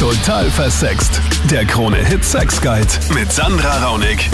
[0.00, 1.20] Total versext.
[1.50, 4.30] Der Krone-Hit Sex Guide mit Sandra Raunig.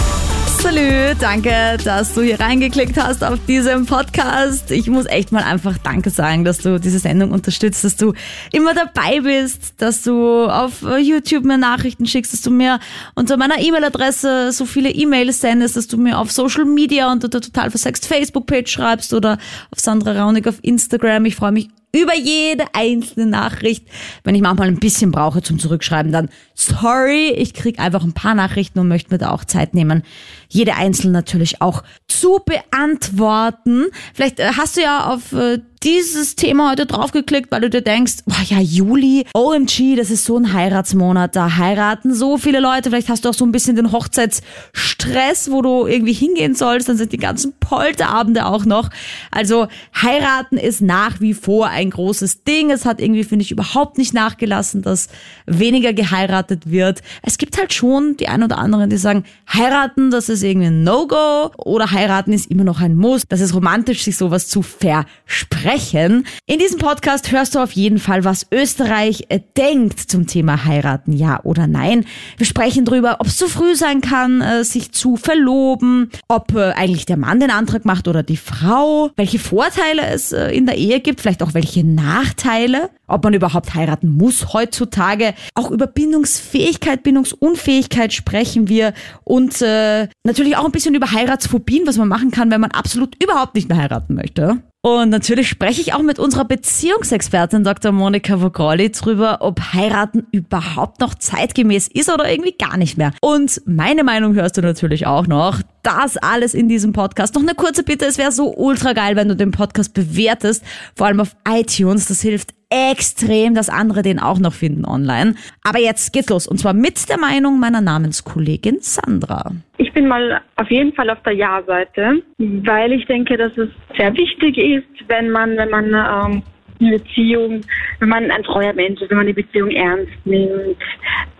[0.61, 4.71] Salü, danke, dass du hier reingeklickt hast auf diesem Podcast.
[4.71, 8.13] Ich muss echt mal einfach Danke sagen, dass du diese Sendung unterstützt, dass du
[8.53, 12.79] immer dabei bist, dass du auf YouTube mir Nachrichten schickst, dass du mir
[13.15, 17.41] unter meiner E-Mail-Adresse so viele E-Mails sendest, dass du mir auf Social Media unter der
[17.41, 19.33] Total Versext Facebook-Page schreibst oder
[19.71, 21.25] auf Sandra Raunig auf Instagram.
[21.25, 23.87] Ich freue mich über jede einzelne Nachricht.
[24.23, 28.35] Wenn ich manchmal ein bisschen brauche zum Zurückschreiben, dann sorry, ich krieg einfach ein paar
[28.35, 30.03] Nachrichten und möchte mir da auch Zeit nehmen,
[30.49, 33.85] jede einzelne natürlich auch zu beantworten.
[34.13, 38.15] Vielleicht äh, hast du ja auf äh, dieses Thema heute draufgeklickt, weil du dir denkst,
[38.25, 42.89] boah, ja, Juli, OMG, das ist so ein Heiratsmonat, da heiraten so viele Leute.
[42.89, 46.97] Vielleicht hast du auch so ein bisschen den Hochzeitsstress, wo du irgendwie hingehen sollst, dann
[46.97, 48.89] sind die ganzen Polterabende auch noch.
[49.31, 52.69] Also heiraten ist nach wie vor ein großes Ding.
[52.69, 55.07] Es hat irgendwie, finde ich, überhaupt nicht nachgelassen, dass
[55.45, 57.01] weniger geheiratet wird.
[57.21, 59.23] Es gibt halt schon die ein oder anderen, die sagen,
[59.53, 63.21] heiraten, das ist irgendwie ein No-Go oder heiraten ist immer noch ein Muss.
[63.29, 65.76] Das ist romantisch, sich sowas zu versprechen.
[65.77, 66.23] In
[66.59, 71.39] diesem Podcast hörst du auf jeden Fall, was Österreich äh, denkt zum Thema heiraten, ja
[71.43, 72.05] oder nein.
[72.37, 76.71] Wir sprechen darüber, ob es zu früh sein kann, äh, sich zu verloben, ob äh,
[76.71, 80.99] eigentlich der Mann den Antrag macht oder die Frau, welche Vorteile es in der Ehe
[80.99, 85.35] gibt, vielleicht auch welche Nachteile, ob man überhaupt heiraten muss heutzutage.
[85.53, 91.97] Auch über Bindungsfähigkeit, Bindungsunfähigkeit sprechen wir und äh, natürlich auch ein bisschen über Heiratsphobien, was
[91.97, 94.63] man machen kann, wenn man absolut überhaupt nicht mehr heiraten möchte.
[94.87, 97.91] Und natürlich spreche ich auch mit unserer Beziehungsexpertin Dr.
[97.91, 103.11] Monika Vogrolli drüber, ob heiraten überhaupt noch zeitgemäß ist oder irgendwie gar nicht mehr.
[103.19, 105.61] Und meine Meinung hörst du natürlich auch noch.
[105.83, 107.35] Das alles in diesem Podcast.
[107.35, 110.63] Noch eine kurze Bitte, es wäre so ultra geil, wenn du den Podcast bewertest,
[110.95, 112.05] vor allem auf iTunes.
[112.05, 115.35] Das hilft extrem, dass andere den auch noch finden online.
[115.63, 116.47] Aber jetzt geht's los.
[116.47, 119.51] Und zwar mit der Meinung meiner Namenskollegin Sandra.
[119.77, 124.13] Ich bin mal auf jeden Fall auf der Ja-Seite, weil ich denke, dass es sehr
[124.15, 126.43] wichtig ist, wenn man, wenn man ähm,
[126.79, 127.61] eine Beziehung,
[127.99, 130.77] wenn man ein treuer Mensch ist, wenn man die Beziehung ernst nimmt.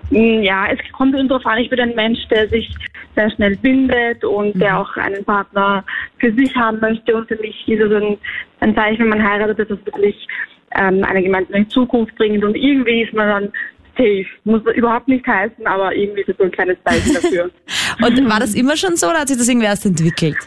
[0.10, 2.70] Hm, ja, es kommt darauf an, ich bin ein Mensch, der sich
[3.16, 4.60] sehr schnell bindet und mhm.
[4.60, 5.84] der auch einen Partner
[6.20, 7.16] für sich haben möchte.
[7.16, 8.18] Und für mich ist es ein,
[8.60, 10.28] ein Zeichen, wenn man heiratet, dass es wirklich
[10.76, 13.54] ähm, eine gemeinsame Zukunft bringt und irgendwie ist man dann
[13.98, 14.26] safe.
[14.44, 17.50] Muss überhaupt nicht heißen, aber irgendwie ist es so ein kleines Zeichen dafür.
[18.06, 20.38] und war das immer schon so oder hat sich das irgendwie erst entwickelt?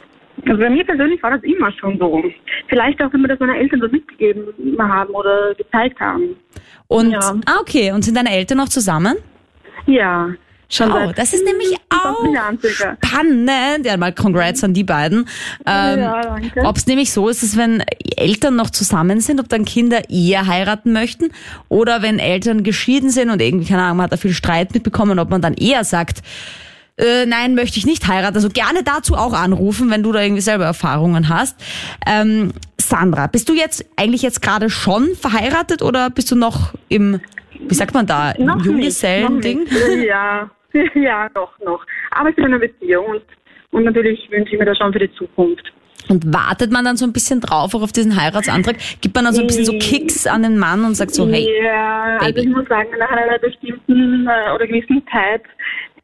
[0.47, 2.22] Also bei mir persönlich war das immer schon so.
[2.69, 4.47] Vielleicht auch, wenn wir das meinen Eltern so mitgegeben
[4.78, 6.37] haben oder gezeigt haben.
[6.88, 7.34] Und, ja.
[7.47, 7.92] ah, okay.
[7.92, 9.16] Und sind deine Eltern noch zusammen?
[9.87, 10.31] Ja.
[10.73, 12.25] Schon oh, das ist nämlich auch
[13.05, 13.85] spannend.
[13.87, 15.29] Ja, mal Congrats an die beiden.
[15.67, 17.83] Ähm, ja, ob es nämlich so ist, dass wenn
[18.17, 21.33] Eltern noch zusammen sind, ob dann Kinder eher heiraten möchten
[21.69, 25.19] oder wenn Eltern geschieden sind und irgendwie, keine Ahnung, man hat da viel Streit mitbekommen,
[25.19, 26.23] ob man dann eher sagt,
[27.01, 28.37] äh, nein, möchte ich nicht heiraten.
[28.37, 31.57] Also gerne dazu auch anrufen, wenn du da irgendwie selber Erfahrungen hast.
[32.07, 37.21] Ähm, Sandra, bist du jetzt eigentlich jetzt gerade schon verheiratet oder bist du noch im,
[37.69, 39.66] wie sagt man da, Junggesellen-Ding?
[40.06, 40.50] Ja,
[40.94, 41.84] Ja, doch, noch.
[42.10, 43.22] Aber ich bin in einer Beziehung und,
[43.72, 45.72] und natürlich wünsche ich mir das schon für die Zukunft.
[46.09, 48.76] Und wartet man dann so ein bisschen drauf, auch auf diesen Heiratsantrag?
[49.00, 51.47] Gibt man dann so ein bisschen so Kicks an den Mann und sagt so, hey.
[51.62, 55.42] Ja, also ich muss sagen, nach einer bestimmten äh, oder gewissen Zeit,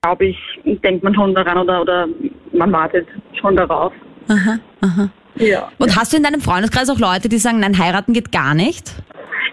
[0.03, 2.09] glaube ich, denkt man schon daran oder, oder
[2.53, 3.09] man wartet
[3.41, 3.93] schon darauf.
[4.29, 5.09] Aha, aha.
[5.37, 5.71] Ja.
[5.79, 8.93] Und hast du in deinem Freundeskreis auch Leute, die sagen, nein, heiraten geht gar nicht?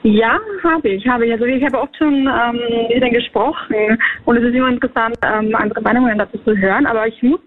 [0.04, 1.32] Ja, habe ich, habe ich.
[1.32, 2.60] Also ich habe oft schon ähm,
[2.90, 6.86] mit ihnen gesprochen und es ist immer interessant, ähm, andere Meinungen dazu zu hören.
[6.86, 7.40] Aber ich muss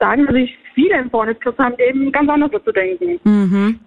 [0.00, 3.20] sagen, dass ich viele im Freundeskreis haben, die eben ganz anders dazu denken.
[3.22, 3.78] Mhm.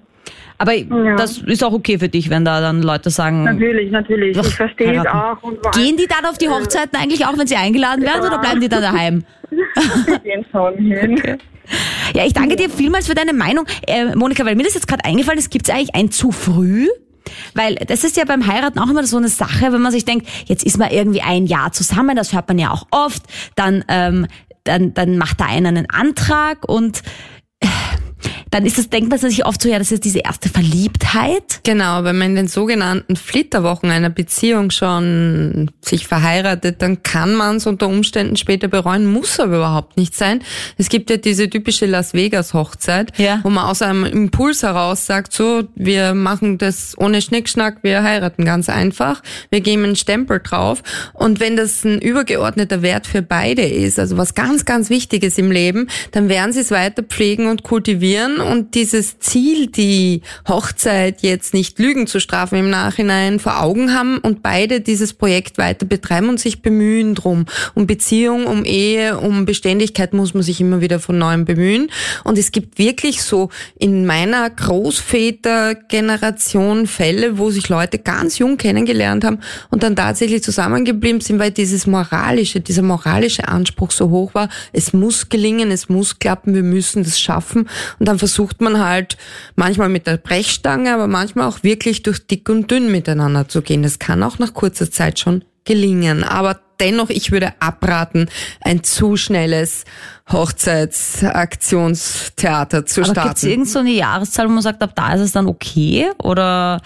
[0.57, 1.15] Aber ja.
[1.17, 3.43] das ist auch okay für dich, wenn da dann Leute sagen.
[3.43, 4.37] Natürlich, natürlich.
[4.37, 5.43] Ich verstehe es auch.
[5.43, 8.27] Und Gehen die dann auf die Hochzeiten eigentlich auch, wenn sie eingeladen werden, ja.
[8.27, 9.23] oder bleiben die dann daheim?
[9.49, 11.19] Wir gehen schon hin.
[11.19, 11.37] Okay.
[12.13, 13.65] Ja, ich danke dir vielmals für deine Meinung.
[13.87, 16.87] Äh, Monika, weil mir das jetzt gerade eingefallen ist, gibt es eigentlich ein zu früh?
[17.53, 20.27] Weil das ist ja beim Heiraten auch immer so eine Sache, wenn man sich denkt,
[20.45, 23.23] jetzt ist man irgendwie ein Jahr zusammen, das hört man ja auch oft,
[23.55, 24.27] dann, ähm,
[24.63, 27.03] dann, dann macht da einer einen Antrag und
[28.51, 31.61] dann ist das, denkt man sich oft so, ja, das ist diese erste Verliebtheit.
[31.63, 37.57] Genau, wenn man in den sogenannten Flitterwochen einer Beziehung schon sich verheiratet, dann kann man
[37.57, 40.41] es unter Umständen später bereuen, muss aber überhaupt nicht sein.
[40.77, 43.39] Es gibt ja diese typische Las Vegas Hochzeit, ja.
[43.43, 48.45] wo man aus einem Impuls heraus sagt, so, wir machen das ohne Schnickschnack, wir heiraten
[48.45, 50.83] ganz einfach, wir geben einen Stempel drauf
[51.13, 55.51] und wenn das ein übergeordneter Wert für beide ist, also was ganz, ganz Wichtiges im
[55.51, 61.53] Leben, dann werden sie es weiter pflegen und kultivieren und dieses Ziel, die Hochzeit jetzt
[61.53, 66.27] nicht Lügen zu strafen im Nachhinein vor Augen haben und beide dieses Projekt weiter betreiben
[66.29, 67.45] und sich bemühen drum.
[67.73, 71.89] Um Beziehung, um Ehe, um Beständigkeit muss man sich immer wieder von neuem bemühen.
[72.23, 79.23] Und es gibt wirklich so in meiner Großvätergeneration Fälle, wo sich Leute ganz jung kennengelernt
[79.23, 79.39] haben
[79.69, 84.91] und dann tatsächlich zusammengeblieben sind, weil dieses moralische, dieser moralische Anspruch so hoch war, es
[84.93, 87.69] muss gelingen, es muss klappen, wir müssen das schaffen.
[87.99, 89.17] Und dann versucht man halt
[89.55, 93.83] manchmal mit der Brechstange, aber manchmal auch wirklich durch dick und dünn miteinander zu gehen.
[93.83, 96.23] Das kann auch nach kurzer Zeit schon gelingen.
[96.23, 98.27] Aber dennoch, ich würde abraten,
[98.61, 99.85] ein zu schnelles
[100.31, 103.29] Hochzeitsaktionstheater zu Aber starten.
[103.29, 106.09] gibt es irgend so eine Jahreszahl, wo man sagt, ab da ist es dann okay?
[106.23, 106.81] Oder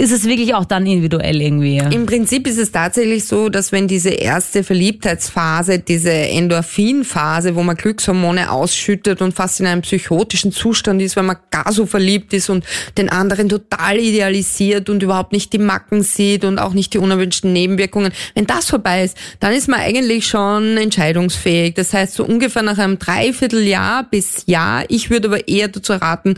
[0.00, 1.76] ist es wirklich auch dann individuell irgendwie?
[1.76, 7.76] Im Prinzip ist es tatsächlich so, dass wenn diese erste Verliebtheitsphase, diese Endorphinphase, wo man
[7.76, 12.48] Glückshormone ausschüttet und fast in einem psychotischen Zustand ist, weil man gar so verliebt ist
[12.48, 12.64] und
[12.96, 17.52] den anderen total idealisiert und überhaupt nicht die Macken sieht und auch nicht die unerwünschten
[17.52, 18.12] Nebenwirkungen.
[18.34, 21.74] Wenn das vorbei ist, dann ist man eigentlich schon entscheidungsfähig.
[21.74, 26.36] Das heißt, so ungefähr nach einem Dreivierteljahr bis Jahr, ich würde aber eher dazu raten,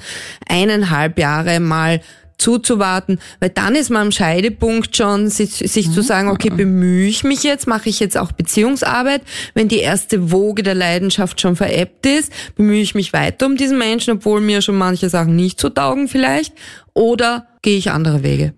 [0.48, 2.00] eineinhalb Jahre mal
[2.38, 7.24] zuzuwarten, weil dann ist man am Scheidepunkt schon, sich, sich zu sagen, okay, bemühe ich
[7.24, 9.22] mich jetzt, mache ich jetzt auch Beziehungsarbeit,
[9.54, 13.78] wenn die erste Woge der Leidenschaft schon verebbt ist, bemühe ich mich weiter um diesen
[13.78, 16.54] Menschen, obwohl mir schon manche Sachen nicht so taugen vielleicht,
[16.94, 18.54] oder gehe ich andere Wege?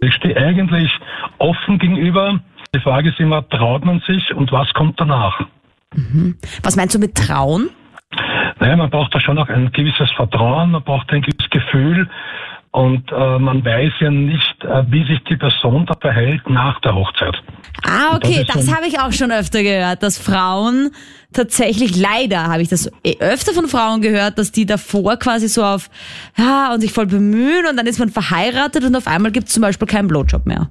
[0.00, 0.90] Ich stehe eigentlich
[1.38, 2.40] offen gegenüber.
[2.74, 5.40] Die Frage ist immer, traut man sich und was kommt danach?
[6.62, 7.70] Was meinst du mit Trauen?
[8.60, 12.08] Naja, man braucht da schon auch ein gewisses Vertrauen, man braucht ein gewisses Gefühl
[12.70, 16.94] und äh, man weiß ja nicht, äh, wie sich die Person da verhält nach der
[16.94, 17.34] Hochzeit.
[17.84, 20.90] Ah, Und das okay, das schon- habe ich auch schon öfter gehört, dass Frauen
[21.32, 25.62] tatsächlich, leider habe ich das eh öfter von Frauen gehört, dass die davor quasi so
[25.64, 25.88] auf,
[26.36, 29.54] ja, und sich voll bemühen und dann ist man verheiratet und auf einmal gibt es
[29.54, 30.68] zum Beispiel keinen Blowjob mehr.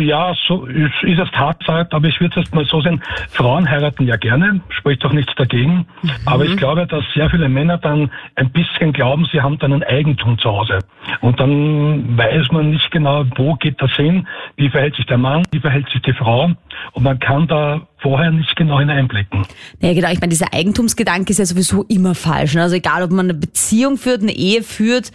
[0.00, 3.68] Ja, so ist, ist es Tatsache, aber ich würde es jetzt mal so sehen, Frauen
[3.68, 5.86] heiraten ja gerne, spricht doch nichts dagegen,
[6.26, 9.82] aber ich glaube, dass sehr viele Männer dann ein bisschen glauben, sie haben dann ein
[9.82, 10.78] Eigentum zu Hause.
[11.20, 14.26] Und dann weiß man nicht genau, wo geht das hin,
[14.56, 16.50] wie verhält sich der Mann, wie verhält sich die Frau.
[16.92, 19.44] Und man kann da vorher nicht genau hineinblicken.
[19.80, 20.10] Ja, genau.
[20.10, 22.54] Ich meine, dieser Eigentumsgedanke ist ja sowieso immer falsch.
[22.54, 22.62] ne?
[22.62, 25.12] Also egal, ob man eine Beziehung führt, eine Ehe führt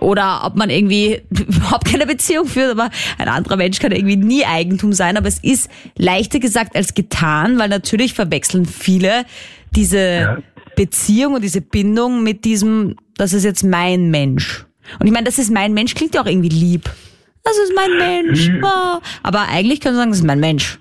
[0.00, 4.44] oder ob man irgendwie überhaupt keine Beziehung führt, aber ein anderer Mensch kann irgendwie nie
[4.44, 5.16] Eigentum sein.
[5.16, 9.24] Aber es ist leichter gesagt als getan, weil natürlich verwechseln viele
[9.74, 10.38] diese Ja.
[10.76, 14.66] Beziehung und diese Bindung mit diesem, das ist jetzt mein Mensch.
[14.98, 16.90] Und ich meine, das ist mein Mensch, klingt ja auch irgendwie lieb.
[17.44, 18.50] Das ist mein Mensch.
[18.62, 18.98] Oh.
[19.22, 20.78] Aber eigentlich können wir sagen, das ist mein Mensch.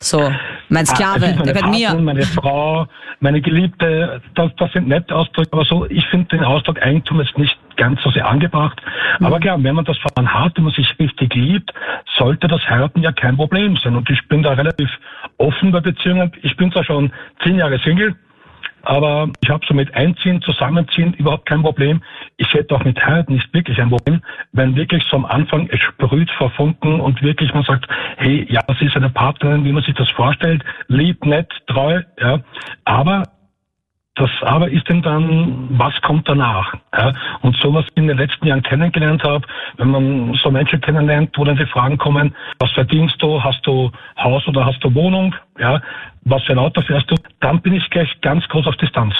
[0.00, 0.32] So,
[0.68, 1.94] mein Ah, Sklave, meine der gehört mir.
[1.94, 2.86] Meine Frau,
[3.18, 7.36] meine Geliebte, das, das sind nette Ausdrücke, aber so, ich finde den Ausdruck Eigentum ist
[7.36, 8.80] nicht ganz so sehr angebracht.
[9.18, 9.26] Mhm.
[9.26, 11.72] Aber klar, wenn man das Verfahren hat und man sich richtig liebt,
[12.16, 13.96] sollte das Heiraten ja kein Problem sein.
[13.96, 14.88] Und ich bin da relativ
[15.38, 16.30] offen bei Beziehungen.
[16.42, 17.12] Ich bin zwar schon
[17.42, 18.14] zehn Jahre Single,
[18.82, 22.02] aber ich habe so mit Einziehen, Zusammenziehen überhaupt kein Problem.
[22.36, 24.22] Ich hätte auch mit Heiraten nicht wirklich ein Problem,
[24.52, 27.86] wenn wirklich so am Anfang es sprüht vor Funken und wirklich man sagt,
[28.16, 32.40] hey, ja, das ist eine Partnerin, wie man sich das vorstellt, lieb, nett, treu, ja,
[32.84, 33.24] aber
[34.18, 36.74] das aber ist denn dann, was kommt danach?
[36.92, 37.14] Ja?
[37.42, 41.30] Und so was ich in den letzten Jahren kennengelernt habe, wenn man so Menschen kennenlernt,
[41.36, 45.34] wo dann die Fragen kommen, was verdienst du, hast du Haus oder hast du Wohnung,
[45.58, 45.80] ja,
[46.22, 49.14] was für ein Auto fährst du, dann bin ich gleich ganz groß auf Distanz.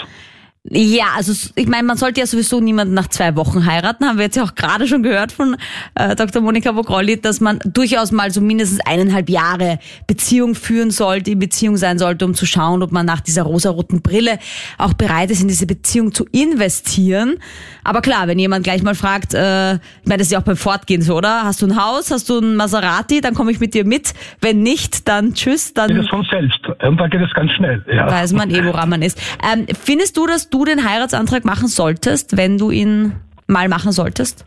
[0.70, 4.04] Ja, also ich meine, man sollte ja sowieso niemanden nach zwei Wochen heiraten.
[4.06, 5.56] Haben wir jetzt ja auch gerade schon gehört von
[5.94, 6.42] äh, Dr.
[6.42, 11.78] Monika Vogrolli, dass man durchaus mal so mindestens eineinhalb Jahre Beziehung führen sollte, in Beziehung
[11.78, 14.38] sein sollte, um zu schauen, ob man nach dieser rosaroten Brille
[14.76, 17.36] auch bereit ist, in diese Beziehung zu investieren.
[17.82, 20.56] Aber klar, wenn jemand gleich mal fragt, äh, ich meine, das ist ja auch beim
[20.56, 21.44] Fortgehen so, oder?
[21.44, 24.12] Hast du ein Haus, hast du ein Maserati, dann komme ich mit dir mit.
[24.42, 26.60] Wenn nicht, dann tschüss, dann Das ist von selbst.
[26.82, 27.82] Und da geht es ganz schnell.
[27.90, 28.10] Ja.
[28.10, 29.18] weiß man eh, woran man ist.
[29.50, 33.14] Ähm, findest du, dass du den Heiratsantrag machen solltest, wenn du ihn
[33.46, 34.46] mal machen solltest?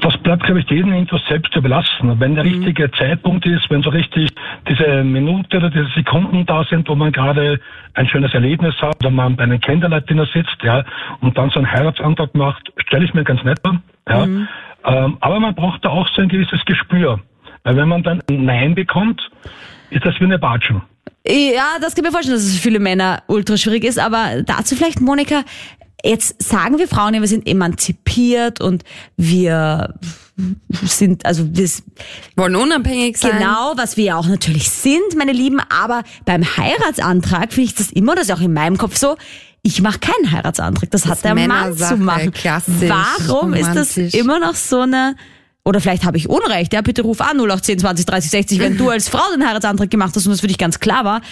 [0.00, 2.18] Das bleibt, glaube ich, jedem etwas selbst überlassen.
[2.18, 4.30] Wenn der richtige Zeitpunkt ist, wenn so richtig
[4.68, 7.60] diese Minute oder diese Sekunden da sind, wo man gerade
[7.94, 10.84] ein schönes Erlebnis hat, oder man bei einem Candlelight-Dinner sitzt, ja,
[11.20, 14.24] und dann so einen Heiratsantrag macht, stelle ich mir ganz nett vor, ja.
[14.86, 17.20] Ähm, aber man braucht da auch so ein gewisses Gespür.
[17.62, 19.30] Weil wenn man dann ein Nein bekommt,
[19.90, 20.82] ist das wie eine Batschen.
[21.26, 24.42] Ja, das kann ich mir vorstellen, dass es für viele Männer ultra schwierig ist, aber
[24.44, 25.42] dazu vielleicht, Monika,
[26.04, 28.84] jetzt sagen wir Frauen wir sind emanzipiert und
[29.16, 29.94] wir
[30.82, 31.68] sind, also wir,
[32.36, 33.38] Wollen unabhängig sein.
[33.38, 37.90] Genau, was wir ja auch natürlich sind, meine Lieben, aber beim Heiratsantrag finde ich das
[37.92, 39.16] immer, das ist auch in meinem Kopf so,
[39.62, 40.90] ich mache keinen Heiratsantrag.
[40.90, 42.32] Das, Das hat der Mann zu machen.
[42.32, 44.14] klassisch, Warum ist das romantisch.
[44.14, 45.16] immer noch so eine
[45.64, 48.90] oder vielleicht habe ich Unrecht, ja, bitte ruf an 0810 20 30 60, wenn du
[48.90, 51.22] als Frau den Heiratsantrag gemacht hast und das für dich ganz klar war.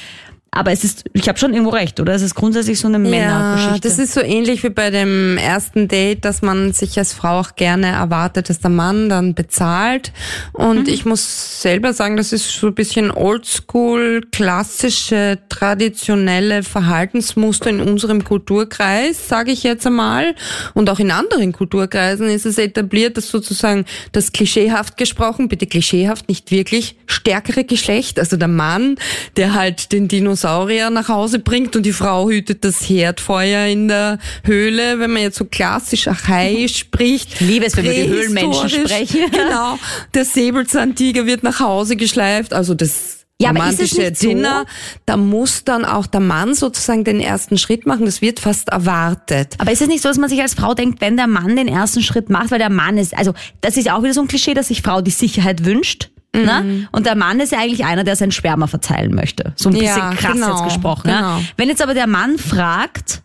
[0.55, 2.13] Aber es ist, ich habe schon irgendwo recht, oder?
[2.15, 3.89] Es ist grundsätzlich so eine Ja, Männergeschichte.
[3.89, 7.57] das ist so ähnlich wie bei dem ersten Date, dass man sich als Frau auch
[7.57, 10.13] gerne erwartet, dass der Mann dann bezahlt.
[10.53, 17.81] Und ich muss selber sagen, das ist so ein bisschen oldschool, klassische, traditionelle Verhaltensmuster in
[17.81, 20.35] unserem Kulturkreis, sage ich jetzt einmal.
[20.75, 26.29] Und auch in anderen Kulturkreisen ist es etabliert, dass sozusagen das klischeehaft gesprochen, bitte klischeehaft,
[26.29, 28.97] nicht wirklich, stärkere Geschlecht, also der Mann,
[29.39, 30.09] der halt den
[30.43, 35.23] Dinosaurier nach Hause bringt und die Frau hütet das Herdfeuer in der Höhle, wenn man
[35.23, 37.35] jetzt so klassisch archaisch spricht.
[37.35, 39.21] Ich liebe es, wenn wir die Höhlenmenschen sprechen.
[39.33, 39.79] Genau.
[40.15, 44.29] Der Säbelzahntiger wird nach Hause geschleift, also das Ja, aber ist es romantische nicht so?
[44.29, 44.65] Dinner,
[45.07, 49.55] da muss dann auch der Mann sozusagen den ersten Schritt machen, das wird fast erwartet.
[49.59, 51.69] Aber ist es nicht so, dass man sich als Frau denkt, wenn der Mann den
[51.69, 54.55] ersten Schritt macht, weil der Mann ist, also das ist auch wieder so ein Klischee,
[54.55, 56.12] dass sich Frau die Sicherheit wünscht.
[56.35, 56.43] Mhm.
[56.43, 56.89] Ne?
[56.93, 59.53] Und der Mann ist ja eigentlich einer, der sein Sperma verteilen möchte.
[59.57, 61.09] So ein bisschen Ja, krass genau, jetzt gesprochen.
[61.09, 61.41] Genau.
[61.57, 63.23] Wenn jetzt aber der Mann fragt,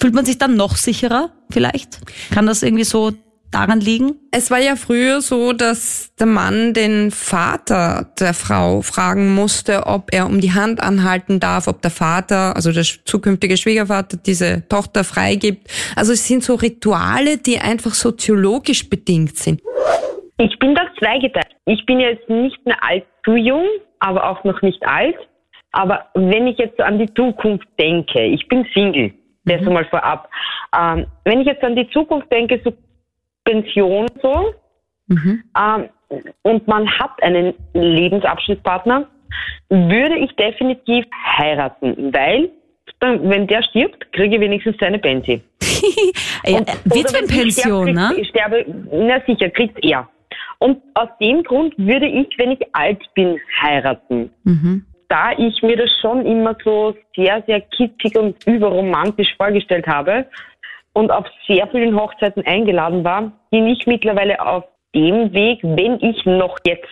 [0.00, 2.00] fühlt man sich dann noch sicherer vielleicht?
[2.30, 3.12] Kann das irgendwie so
[3.54, 4.16] daran liegen?
[4.30, 10.12] Es war ja früher so, dass der Mann den Vater der Frau fragen musste, ob
[10.12, 15.04] er um die Hand anhalten darf, ob der Vater, also der zukünftige Schwiegervater, diese Tochter
[15.04, 15.68] freigibt.
[15.94, 19.60] Also es sind so Rituale, die einfach soziologisch bedingt sind.
[20.38, 21.54] Ich bin da zweigeteilt.
[21.66, 23.66] Ich bin jetzt nicht mehr allzu jung,
[24.00, 25.16] aber auch noch nicht alt.
[25.72, 29.12] Aber wenn ich jetzt so an die Zukunft denke, ich bin Single,
[29.44, 30.28] das mal vorab.
[30.76, 32.72] Ähm, wenn ich jetzt an die Zukunft denke, so
[33.44, 34.54] Pension so,
[35.08, 35.88] ähm,
[36.42, 39.06] und man hat einen Lebensabschnittspartner,
[39.68, 41.04] würde ich definitiv
[41.36, 42.50] heiraten, weil
[43.00, 45.42] dann, wenn der stirbt, kriege ich wenigstens seine Pension.
[46.46, 47.88] Mit wenn ich Pension,
[48.24, 48.86] sterbe, ne?
[48.92, 50.08] na sicher, kriegt's er.
[50.64, 54.30] Und aus dem Grund würde ich, wenn ich alt bin, heiraten.
[54.44, 54.86] Mhm.
[55.10, 60.24] Da ich mir das schon immer so sehr, sehr kitschig und überromantisch vorgestellt habe
[60.94, 66.24] und auf sehr vielen Hochzeiten eingeladen war, bin ich mittlerweile auf dem Weg, wenn ich
[66.24, 66.88] noch jetzt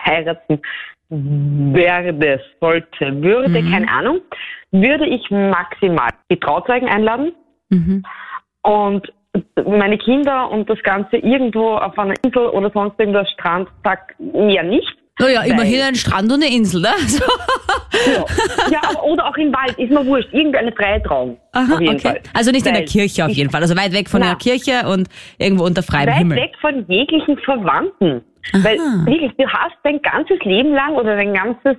[0.00, 0.60] heiraten
[1.08, 4.20] werde, sollte, würde, keine Ahnung,
[4.70, 7.32] würde ich maximal die Trauzeugen einladen
[7.70, 8.04] Mhm.
[8.62, 9.12] und
[9.66, 14.62] meine Kinder und das Ganze irgendwo auf einer Insel oder sonst irgendwas Strand, sag ja
[14.62, 14.88] nicht.
[15.20, 16.90] Naja, immerhin ein Strand und eine Insel, ne?
[17.08, 17.24] So.
[18.06, 18.24] Ja,
[18.70, 20.32] ja aber, oder auch im Wald, ist mir wurscht.
[20.32, 21.36] Irgendeine freie Traum.
[21.52, 21.98] Aha, okay.
[21.98, 22.20] Fall.
[22.34, 23.60] Also nicht in der Kirche auf jeden Fall.
[23.62, 24.26] Also weit weg von Na.
[24.28, 26.36] der Kirche und irgendwo unter freiem Weit Himmel.
[26.38, 28.22] weg von jeglichen Verwandten.
[28.62, 31.76] Weil wirklich, du hast dein ganzes Leben lang oder dein ganzes,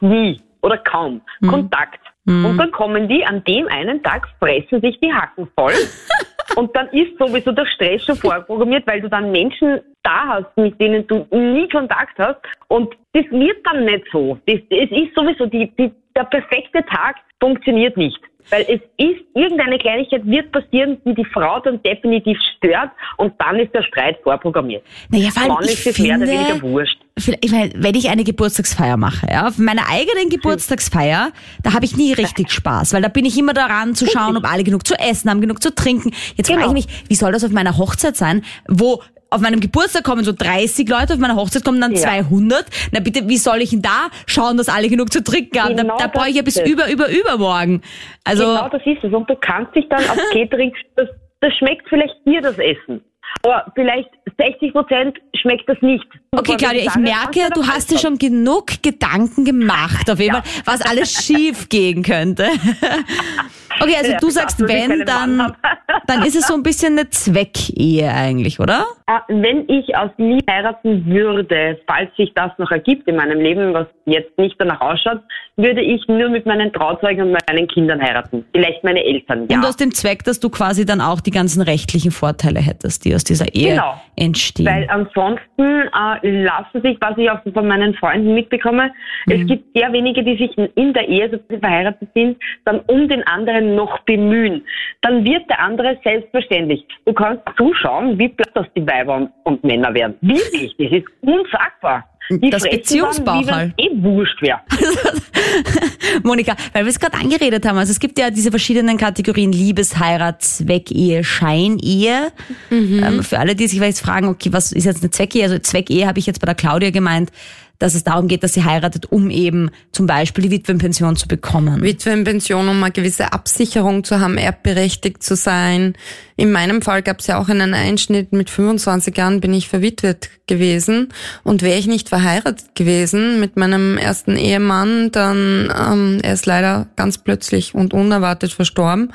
[0.00, 1.48] nie oder kaum Mhm.
[1.48, 2.00] Kontakt.
[2.28, 5.74] Und dann kommen die an dem einen Tag, fressen sich die Hacken voll.
[6.54, 10.80] und dann ist sowieso der Stress schon vorprogrammiert, weil du dann Menschen da hast, mit
[10.80, 12.40] denen du nie Kontakt hast.
[12.68, 14.38] Und das wird dann nicht so.
[14.46, 18.18] Das, es ist sowieso, die, die, der perfekte Tag funktioniert nicht.
[18.50, 23.58] Weil es ist, irgendeine Kleinigkeit wird passieren, die die Frau dann definitiv stört und dann
[23.58, 24.82] ist der Streit vorprogrammiert.
[25.10, 26.98] Naja, vor allem, ich ist es mehr oder weniger wurscht.
[27.40, 31.96] Ich meine, wenn ich eine Geburtstagsfeier mache, ja, auf meiner eigenen Geburtstagsfeier, da habe ich
[31.96, 34.94] nie richtig Spaß, weil da bin ich immer daran zu schauen, ob alle genug zu
[34.94, 36.12] essen haben, genug zu trinken.
[36.36, 36.72] Jetzt frage ich Genau.
[36.72, 40.88] mich, wie soll das auf meiner Hochzeit sein, wo auf meinem Geburtstag kommen so 30
[40.88, 41.98] Leute, auf meiner Hochzeit kommen dann Ja.
[41.98, 42.64] 200.
[42.92, 45.76] Na bitte, wie soll ich denn da schauen, dass alle genug zu trinken haben?
[45.76, 46.70] Genau da da brauche ich ja bis es.
[46.70, 47.82] über, über, übermorgen.
[48.24, 49.12] Also, genau das ist es.
[49.12, 51.08] Und du kannst dich dann auf Catering, das,
[51.40, 53.02] das schmeckt vielleicht dir das Essen.
[53.42, 56.04] Aber vielleicht 60 Prozent schmeckt das nicht.
[56.32, 60.42] Okay, Claudia, ich merke, du hast dir schon genug Gedanken gemacht, auf jeden Ja.
[60.42, 62.48] Fall, was alles schief gehen könnte.
[63.80, 65.54] Okay, also du sagst, wenn, dann,
[66.06, 68.84] dann ist es so ein bisschen eine Zweckehe eigentlich, oder?
[69.06, 73.72] Äh, Wenn ich aus Liebe heiraten würde, falls sich das noch ergibt in meinem Leben,
[73.74, 75.20] was jetzt nicht danach ausschaut,
[75.56, 78.44] würde ich nur mit meinen Trauzeugen und meinen Kindern heiraten.
[78.52, 79.56] Vielleicht meine Eltern, ja.
[79.58, 83.14] Und aus dem Zweck, dass du quasi dann auch die ganzen rechtlichen Vorteile hättest, die
[83.14, 84.00] aus dieser Ehe Genau.
[84.16, 84.66] entstehen.
[84.66, 85.88] Weil ansonsten
[86.22, 88.90] äh, lassen sich, was ich auch von meinen Freunden mitbekomme,
[89.26, 89.32] Mhm.
[89.32, 93.08] es gibt sehr wenige, die sich in der Ehe, so sie verheiratet sind, dann um
[93.08, 94.62] den anderen noch bemühen.
[95.02, 96.84] Dann wird der andere selbstverständlich.
[97.04, 100.14] Du kannst zuschauen, wie platt das die Weiber und, Männer werden.
[100.20, 102.04] Wirklich, das ist unsagbar.
[102.28, 103.74] Die Das fressen Beziehungsbauch dann, wie halt.
[103.78, 104.60] eh wurscht wäre.
[106.24, 110.42] Monika, weil wir es gerade angeredet haben, also es gibt ja diese verschiedenen Kategorien Liebesheirat,
[110.42, 112.32] Zweckehe, Scheinehe.
[112.70, 115.44] Ähm, für alle, die sich jetzt fragen, okay, was ist jetzt eine Zweckehe?
[115.44, 117.30] Also Zweckehe habe ich jetzt bei der Claudia gemeint,
[117.78, 121.82] dass es darum geht, dass sie heiratet, um eben zum Beispiel die Witwenpension zu bekommen.
[121.82, 125.94] Witwenpension, um eine gewisse Absicherung zu haben, erbberechtigt zu sein.
[126.36, 128.32] In meinem Fall gab es ja auch einen Einschnitt.
[128.32, 131.08] Mit 25 Jahren bin ich verwitwet gewesen
[131.42, 136.86] und wäre ich nicht verheiratet gewesen mit meinem ersten Ehemann, dann ähm, er ist leider
[136.96, 139.12] ganz plötzlich und unerwartet verstorben.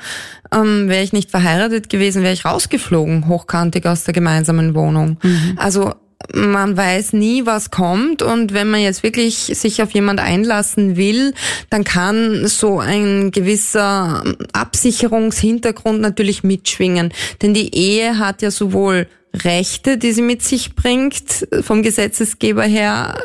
[0.52, 5.18] Ähm, wäre ich nicht verheiratet gewesen, wäre ich rausgeflogen, hochkantig aus der gemeinsamen Wohnung.
[5.22, 5.54] Mhm.
[5.56, 5.94] Also
[6.34, 11.34] man weiß nie, was kommt und wenn man jetzt wirklich sich auf jemand einlassen will,
[11.70, 17.12] dann kann so ein gewisser Absicherungshintergrund natürlich mitschwingen.
[17.40, 23.16] Denn die Ehe hat ja sowohl Rechte, die sie mit sich bringt, vom Gesetzesgeber her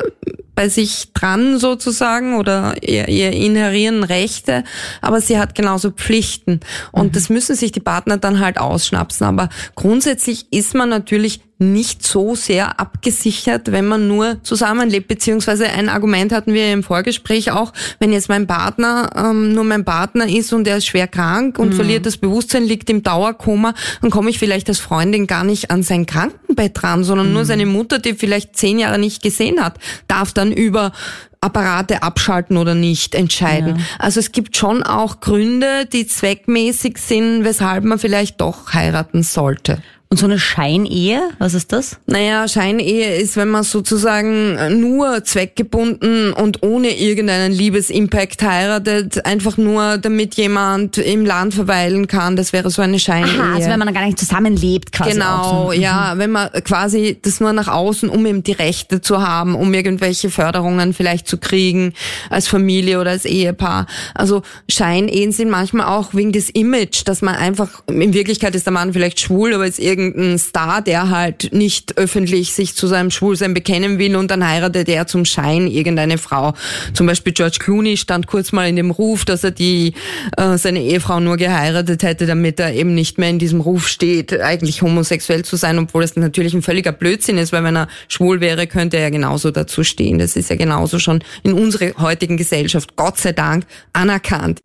[0.58, 4.64] bei sich dran sozusagen oder ihr, ihr inherieren Rechte,
[5.00, 6.58] aber sie hat genauso Pflichten.
[6.90, 7.12] Und mhm.
[7.12, 9.24] das müssen sich die Partner dann halt ausschnapsen.
[9.24, 15.08] Aber grundsätzlich ist man natürlich nicht so sehr abgesichert, wenn man nur zusammenlebt.
[15.08, 19.84] Beziehungsweise ein Argument hatten wir im Vorgespräch auch, wenn jetzt mein Partner ähm, nur mein
[19.84, 21.72] Partner ist und er ist schwer krank und mhm.
[21.74, 25.82] verliert das Bewusstsein, liegt im Dauerkoma, dann komme ich vielleicht als Freundin gar nicht an
[25.82, 27.32] sein Krankenbett ran, sondern mhm.
[27.32, 30.92] nur seine Mutter, die vielleicht zehn Jahre nicht gesehen hat, darf dann über
[31.40, 33.76] Apparate abschalten oder nicht entscheiden.
[33.76, 33.84] Ja.
[33.98, 39.82] Also es gibt schon auch Gründe, die zweckmäßig sind, weshalb man vielleicht doch heiraten sollte.
[40.10, 41.98] Und so eine Scheinehe, was ist das?
[42.06, 49.98] Naja, Scheinehe ist, wenn man sozusagen nur zweckgebunden und ohne irgendeinen Liebesimpact heiratet, einfach nur
[49.98, 52.36] damit jemand im Land verweilen kann.
[52.36, 53.38] Das wäre so eine Scheinehe.
[53.38, 55.10] Aha, also wenn man gar nicht zusammenlebt quasi.
[55.10, 55.72] Genau, so.
[55.72, 59.74] ja, wenn man quasi das nur nach außen, um eben die Rechte zu haben, um
[59.74, 61.92] irgendwelche Förderungen vielleicht zu kriegen
[62.30, 63.86] als Familie oder als Ehepaar.
[64.14, 68.72] Also Scheinehen sind manchmal auch wegen des Image, dass man einfach, in Wirklichkeit ist der
[68.72, 73.54] Mann vielleicht schwul, aber ist irgendein Star, der halt nicht öffentlich sich zu seinem Schwulsein
[73.54, 76.54] bekennen will und dann heiratet er zum Schein irgendeine Frau.
[76.94, 79.94] Zum Beispiel George Clooney stand kurz mal in dem Ruf, dass er die
[80.36, 84.40] äh, seine Ehefrau nur geheiratet hätte, damit er eben nicht mehr in diesem Ruf steht,
[84.40, 88.40] eigentlich homosexuell zu sein, obwohl das natürlich ein völliger Blödsinn ist, weil wenn er schwul
[88.40, 90.18] wäre, könnte er genauso dazu stehen.
[90.18, 94.60] Das ist ja genauso schon in unserer heutigen Gesellschaft, Gott sei Dank, anerkannt.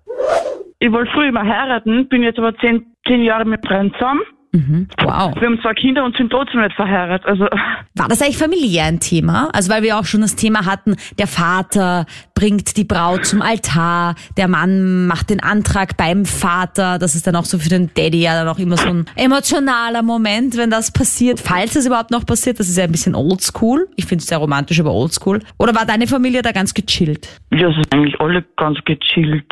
[0.79, 4.19] Ich wollte früher mal heiraten, bin jetzt aber zehn, zehn Jahre mit Freund zusammen.
[4.53, 4.87] Mhm.
[5.01, 5.33] Wow.
[5.35, 7.25] Wir haben zwei Kinder und sind trotzdem nicht verheiratet.
[7.27, 7.46] Also
[7.96, 9.50] War das eigentlich familiär ein Thema?
[9.51, 14.13] Also weil wir auch schon das Thema hatten, der Vater bringt die Braut zum Altar,
[14.37, 17.00] der Mann macht den Antrag beim Vater.
[17.00, 20.03] Das ist dann auch so für den Daddy ja dann auch immer so ein emotionaler
[20.03, 21.39] Moment, wenn das passiert.
[21.39, 23.87] Falls es überhaupt noch passiert, das ist ja ein bisschen oldschool.
[23.96, 25.39] Ich finde es sehr romantisch, aber oldschool.
[25.57, 27.42] Oder war deine Familie da ganz gechillt?
[27.51, 29.51] Ja, es sind eigentlich alle ganz gechillt.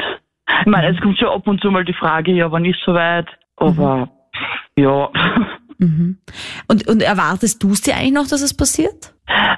[0.59, 3.25] Ich meine, es kommt schon ab und zu mal die Frage, ja, wann ist soweit?
[3.55, 4.20] Aber mhm.
[4.75, 5.09] Ja.
[5.77, 6.17] Mhm.
[6.67, 9.13] Und, und erwartest du es dir eigentlich noch, dass es passiert?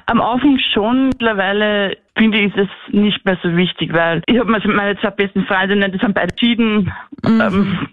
[0.06, 1.08] Am Anfang schon.
[1.08, 5.92] Mittlerweile finde ich es nicht mehr so wichtig, weil ich habe meine zwei besten Freundinnen,
[5.92, 6.92] die sind beide entschieden.
[7.24, 7.40] Mhm.
[7.40, 7.88] Ähm,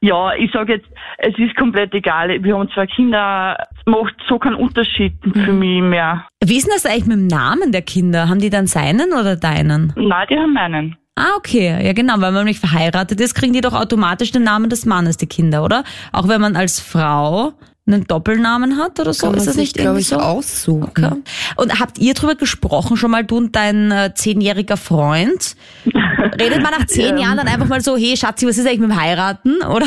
[0.00, 0.86] ja, ich sage jetzt,
[1.18, 2.42] es ist komplett egal.
[2.42, 5.44] Wir haben zwei Kinder, es macht so keinen Unterschied mhm.
[5.44, 6.26] für mich mehr.
[6.42, 8.28] Wie ist denn das eigentlich mit dem Namen der Kinder?
[8.28, 9.92] Haben die dann seinen oder deinen?
[9.96, 10.96] Nein, die haben meinen.
[11.18, 11.84] Ah, okay.
[11.84, 12.14] Ja, genau.
[12.20, 15.64] Weil man nicht verheiratet ist, kriegen die doch automatisch den Namen des Mannes, die Kinder,
[15.64, 15.82] oder?
[16.12, 17.54] Auch wenn man als Frau
[17.88, 19.26] einen Doppelnamen hat oder so?
[19.26, 20.16] Kann ist das nicht glaube ich, so?
[20.16, 20.88] aussuchen.
[20.88, 21.10] Okay.
[21.56, 25.56] Und habt ihr drüber gesprochen schon mal, du und dein äh, zehnjähriger Freund?
[26.40, 27.24] Redet man nach zehn ja.
[27.24, 29.56] Jahren dann einfach mal so, hey Schatzi, was ist eigentlich mit dem Heiraten?
[29.62, 29.86] Oder?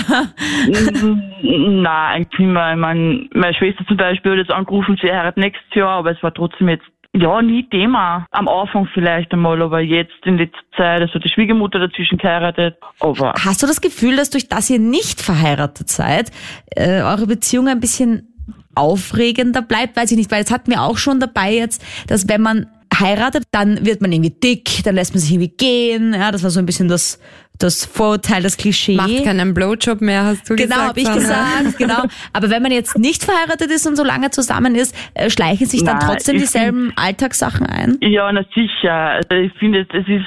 [1.44, 2.72] Nein, eigentlich nicht mehr.
[2.74, 6.22] Ich meine, meine Schwester zum Beispiel hat jetzt angerufen, sie heiratet nächstes Jahr, aber es
[6.22, 8.26] war trotzdem jetzt ja, nie Thema.
[8.32, 12.78] Am Anfang vielleicht einmal, aber jetzt in letzter Zeit, also die Schwiegermutter dazwischen geheiratet.
[13.00, 16.32] Aber Hast du das Gefühl, dass durch das ihr nicht verheiratet seid,
[16.76, 18.28] äh, eure Beziehung ein bisschen
[18.76, 19.98] aufregender bleibt?
[19.98, 22.68] Weiß ich nicht, weil es hatten wir auch schon dabei jetzt, dass wenn man
[23.02, 26.14] heiratet, dann wird man irgendwie dick, dann lässt man sich irgendwie gehen.
[26.14, 27.20] Ja, das war so ein bisschen das,
[27.60, 28.96] das Vorurteil, das Klischee.
[28.96, 30.96] Macht keinen Blowjob mehr, hast du genau, gesagt.
[30.96, 32.04] Genau, habe ich gesagt, genau.
[32.34, 35.84] Aber wenn man jetzt nicht verheiratet ist und so lange zusammen ist, äh, schleichen sich
[35.84, 37.98] dann trotzdem dieselben find, Alltagssachen ein?
[38.02, 38.94] Ja, na sicher.
[38.94, 40.26] Also ich finde, es ist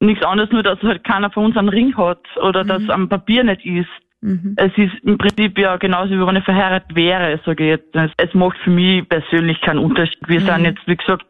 [0.00, 2.68] nichts anderes, nur dass halt keiner von uns einen Ring hat oder mhm.
[2.68, 3.88] dass am Papier nicht ist.
[4.20, 4.54] Mhm.
[4.56, 7.94] Es ist im Prinzip ja genauso, wie wenn ich verheiratet wäre, sage ich jetzt.
[7.94, 10.18] Es, es macht für mich persönlich keinen Unterschied.
[10.26, 10.46] Wir mhm.
[10.46, 11.24] sind jetzt, wie gesagt,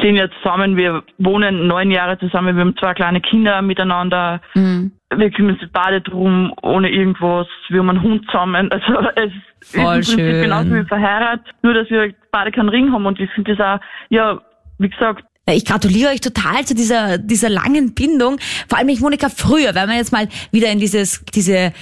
[0.00, 4.42] zehn Jahre zusammen, wir wohnen neun Jahre zusammen, wir haben zwei kleine Kinder miteinander.
[4.54, 4.92] Mhm.
[5.16, 7.46] Wir kümmern uns beide drum, ohne irgendwas.
[7.68, 8.70] Wir haben einen Hund zusammen.
[8.70, 10.42] Also es Voll ist im Prinzip schön.
[10.42, 13.06] genauso wie verheiratet, nur dass wir beide keinen Ring haben.
[13.06, 14.40] Und ich finde das auch, ja,
[14.78, 18.38] wie gesagt, ich gratuliere euch total zu dieser, dieser langen Bindung.
[18.66, 21.74] Vor allem ich, Monika, früher, wenn man jetzt mal wieder in dieses, diese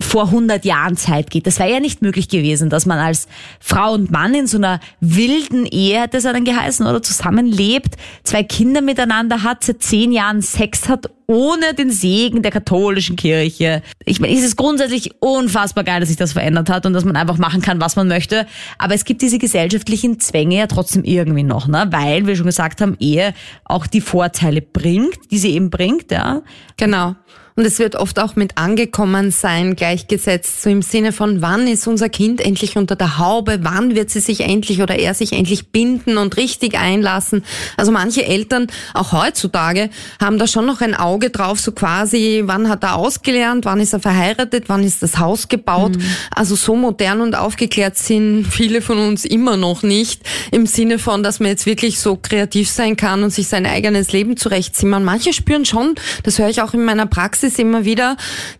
[0.00, 1.46] vor 100 Jahren Zeit geht.
[1.46, 3.26] Das wäre ja nicht möglich gewesen, dass man als
[3.58, 8.44] Frau und Mann in so einer wilden Ehe, hätte es dann geheißen, oder zusammenlebt, zwei
[8.44, 13.82] Kinder miteinander hat, seit zehn Jahren Sex hat, ohne den Segen der katholischen Kirche.
[14.04, 17.16] Ich meine, es ist grundsätzlich unfassbar geil, dass sich das verändert hat und dass man
[17.16, 18.46] einfach machen kann, was man möchte.
[18.78, 21.88] Aber es gibt diese gesellschaftlichen Zwänge ja trotzdem irgendwie noch, ne?
[21.90, 23.34] Weil wir schon gesagt haben, Ehe
[23.64, 26.42] auch die Vorteile bringt, die sie eben bringt, ja.
[26.76, 27.16] Genau.
[27.58, 31.88] Und es wird oft auch mit angekommen sein gleichgesetzt, so im Sinne von, wann ist
[31.88, 35.72] unser Kind endlich unter der Haube, wann wird sie sich endlich oder er sich endlich
[35.72, 37.42] binden und richtig einlassen.
[37.76, 39.90] Also manche Eltern, auch heutzutage,
[40.20, 43.92] haben da schon noch ein Auge drauf, so quasi, wann hat er ausgelernt, wann ist
[43.92, 45.96] er verheiratet, wann ist das Haus gebaut.
[45.96, 46.02] Mhm.
[46.32, 51.24] Also so modern und aufgeklärt sind viele von uns immer noch nicht, im Sinne von,
[51.24, 55.02] dass man jetzt wirklich so kreativ sein kann und sich sein eigenes Leben zurechtzimmern.
[55.02, 58.16] Manche spüren schon, das höre ich auch in meiner Praxis, es immer wieder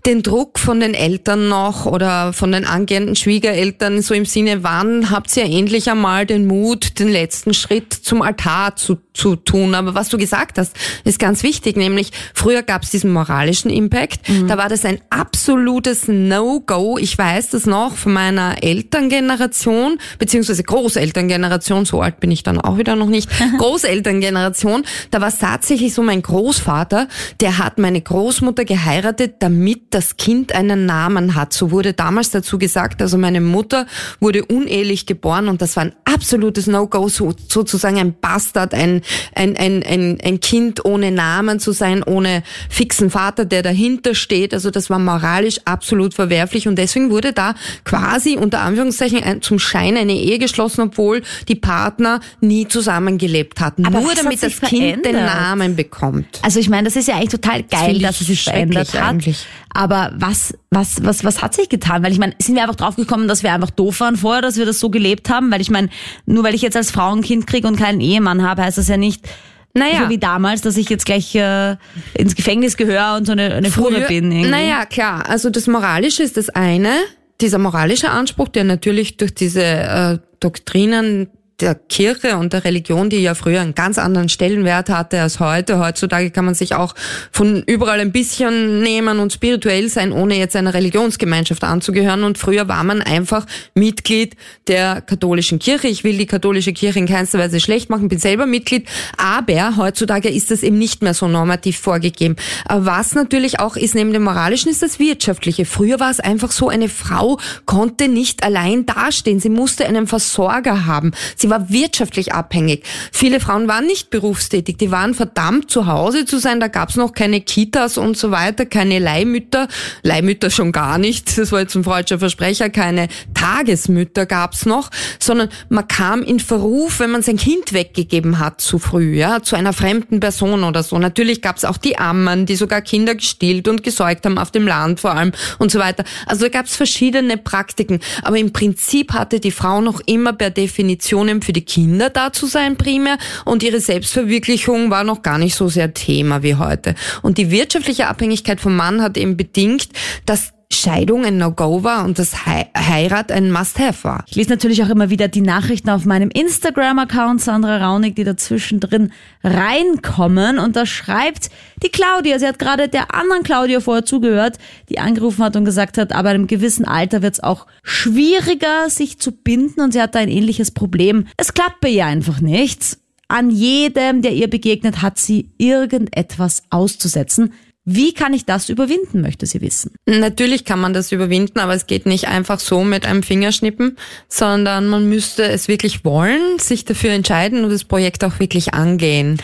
[0.07, 5.11] den Druck von den Eltern noch oder von den angehenden Schwiegereltern so im Sinne, wann
[5.11, 9.75] habt ihr endlich einmal den Mut, den letzten Schritt zum Altar zu, zu tun.
[9.75, 10.75] Aber was du gesagt hast,
[11.05, 14.29] ist ganz wichtig, nämlich früher gab es diesen moralischen Impact.
[14.29, 14.49] Mhm.
[14.49, 16.99] Da war das ein absolutes No-Go.
[16.99, 22.79] Ich weiß das noch von meiner Elterngeneration, beziehungsweise Großelterngeneration, so alt bin ich dann auch
[22.79, 24.85] wieder noch nicht, Großelterngeneration.
[25.11, 27.09] Da war es tatsächlich so, mein Großvater,
[27.41, 31.53] der hat meine Großmutter geheiratet geheiratet, damit das Kind einen Namen hat.
[31.53, 33.03] So wurde damals dazu gesagt.
[33.03, 33.87] Also meine Mutter
[34.21, 39.03] wurde unehelich geboren und das war ein absolutes No-Go, so, sozusagen ein Bastard, ein,
[39.35, 44.55] ein, ein, ein, ein Kind ohne Namen zu sein, ohne fixen Vater, der dahinter steht.
[44.55, 49.59] Also das war moralisch absolut verwerflich und deswegen wurde da quasi unter Anführungszeichen ein, zum
[49.59, 53.85] Schein eine Ehe geschlossen, obwohl die Partner nie zusammengelebt hatten.
[53.87, 56.39] Aber Nur damit das Kind den Namen bekommt.
[56.43, 58.95] Also ich meine, das ist ja eigentlich total geil, das dass es sich verändert verändert
[58.95, 59.11] hat.
[59.11, 59.47] Eigentlich.
[59.73, 62.03] Aber was, was, was, was hat sich getan?
[62.03, 64.67] Weil ich meine, sind wir einfach draufgekommen, dass wir einfach doof waren vorher, dass wir
[64.67, 65.51] das so gelebt haben?
[65.51, 65.89] Weil ich meine,
[66.27, 68.89] nur weil ich jetzt als Frau ein Kind kriege und keinen Ehemann habe, heißt das
[68.89, 69.29] ja nicht,
[69.75, 70.05] naja.
[70.05, 71.77] So wie damals, dass ich jetzt gleich äh,
[72.15, 74.33] ins Gefängnis gehöre und so eine, eine Früher, bin.
[74.33, 74.51] Irgendwie.
[74.51, 75.29] Naja, klar.
[75.29, 76.93] Also das Moralische ist das eine.
[77.41, 81.29] Dieser moralische Anspruch, der natürlich durch diese äh, Doktrinen
[81.61, 85.81] der Kirche und der Religion, die ja früher einen ganz anderen Stellenwert hatte als heute.
[85.81, 86.95] Heutzutage kann man sich auch
[87.33, 92.23] von überall ein bisschen nehmen und spirituell sein, ohne jetzt einer Religionsgemeinschaft anzugehören.
[92.23, 93.45] Und früher war man einfach
[93.75, 94.37] Mitglied
[94.69, 95.89] der katholischen Kirche.
[95.89, 98.89] Ich will die katholische Kirche in keinster Weise schlecht machen, bin selber Mitglied.
[99.17, 102.37] Aber heutzutage ist das eben nicht mehr so normativ vorgegeben.
[102.69, 105.65] Was natürlich auch ist neben dem Moralischen, ist das Wirtschaftliche.
[105.65, 109.41] Früher war es einfach so, eine Frau konnte nicht allein dastehen.
[109.41, 111.11] Sie musste einen Versorger haben.
[111.35, 112.85] Sie Sie war wirtschaftlich abhängig.
[113.11, 116.61] Viele Frauen waren nicht berufstätig, die waren verdammt zu Hause zu sein.
[116.61, 119.67] Da gab es noch keine Kitas und so weiter, keine Leihmütter,
[120.03, 124.91] Leihmütter schon gar nicht, das war jetzt ein freudscher Versprecher, keine Tagesmütter gab es noch,
[125.19, 129.57] sondern man kam in Verruf, wenn man sein Kind weggegeben hat zu früh, ja, zu
[129.57, 130.99] einer fremden Person oder so.
[130.99, 134.67] Natürlich gab es auch die Ammen, die sogar Kinder gestillt und gesäugt haben auf dem
[134.67, 136.05] Land vor allem und so weiter.
[136.27, 140.51] Also da gab es verschiedene Praktiken, aber im Prinzip hatte die Frau noch immer per
[140.51, 145.39] Definition allem für die Kinder da zu sein primär und ihre Selbstverwirklichung war noch gar
[145.39, 146.95] nicht so sehr Thema wie heute.
[147.23, 149.89] Und die wirtschaftliche Abhängigkeit vom Mann hat eben bedingt,
[150.27, 154.25] dass Scheidung ein No-Go war und das Heirat ein Must-Have war.
[154.29, 158.79] Ich lese natürlich auch immer wieder die Nachrichten auf meinem Instagram-Account Sandra Raunig, die dazwischen
[158.79, 161.49] drin reinkommen und da schreibt
[161.83, 164.59] die Claudia, sie hat gerade der anderen Claudia vorher zugehört,
[164.91, 168.91] die angerufen hat und gesagt hat, aber in einem gewissen Alter wird es auch schwieriger,
[168.91, 171.27] sich zu binden und sie hat da ein ähnliches Problem.
[171.39, 172.99] Es klappt bei ihr einfach nichts.
[173.31, 177.53] An jedem, der ihr begegnet, hat sie irgendetwas auszusetzen.
[177.91, 179.95] Wie kann ich das überwinden, möchte sie wissen.
[180.05, 183.97] Natürlich kann man das überwinden, aber es geht nicht einfach so mit einem Fingerschnippen,
[184.29, 189.39] sondern man müsste es wirklich wollen, sich dafür entscheiden und das Projekt auch wirklich angehen.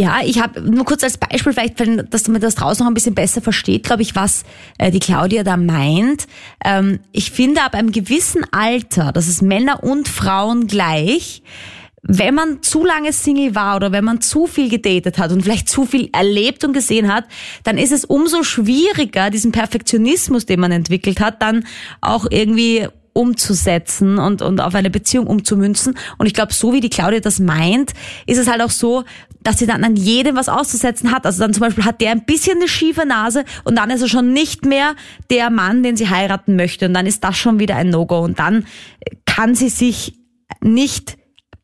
[0.00, 1.80] Ja, ich habe nur kurz als Beispiel, vielleicht,
[2.12, 4.42] dass man das draußen noch ein bisschen besser versteht, glaube ich, was
[4.78, 6.26] äh, die Claudia da meint.
[6.64, 11.40] Ähm, ich finde ab einem gewissen Alter, das ist Männer und Frauen gleich,
[12.08, 15.68] wenn man zu lange Single war oder wenn man zu viel gedatet hat und vielleicht
[15.68, 17.24] zu viel erlebt und gesehen hat,
[17.64, 21.66] dann ist es umso schwieriger, diesen Perfektionismus, den man entwickelt hat, dann
[22.00, 25.96] auch irgendwie umzusetzen und, und auf eine Beziehung umzumünzen.
[26.18, 27.92] Und ich glaube, so wie die Claudia das meint,
[28.26, 29.04] ist es halt auch so,
[29.42, 31.24] dass sie dann an jedem was auszusetzen hat.
[31.24, 34.08] Also dann zum Beispiel hat der ein bisschen eine schiefe Nase und dann ist er
[34.08, 34.94] schon nicht mehr
[35.30, 36.86] der Mann, den sie heiraten möchte.
[36.86, 38.18] Und dann ist das schon wieder ein No-Go.
[38.18, 38.66] Und dann
[39.24, 40.14] kann sie sich
[40.60, 41.16] nicht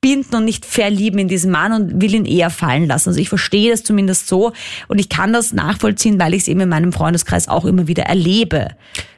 [0.02, 3.08] binden und nicht verlieben in diesen Mann und will ihn eher fallen lassen.
[3.08, 4.52] Also ich verstehe das zumindest so
[4.88, 8.02] und ich kann das nachvollziehen, weil ich es eben in meinem Freundeskreis auch immer wieder
[8.02, 8.70] erlebe.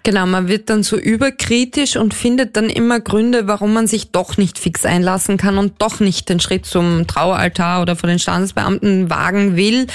[0.07, 4.37] Genau, man wird dann so überkritisch und findet dann immer Gründe, warum man sich doch
[4.37, 9.09] nicht fix einlassen kann und doch nicht den Schritt zum Traualtar oder vor den Standesbeamten
[9.09, 9.87] wagen will.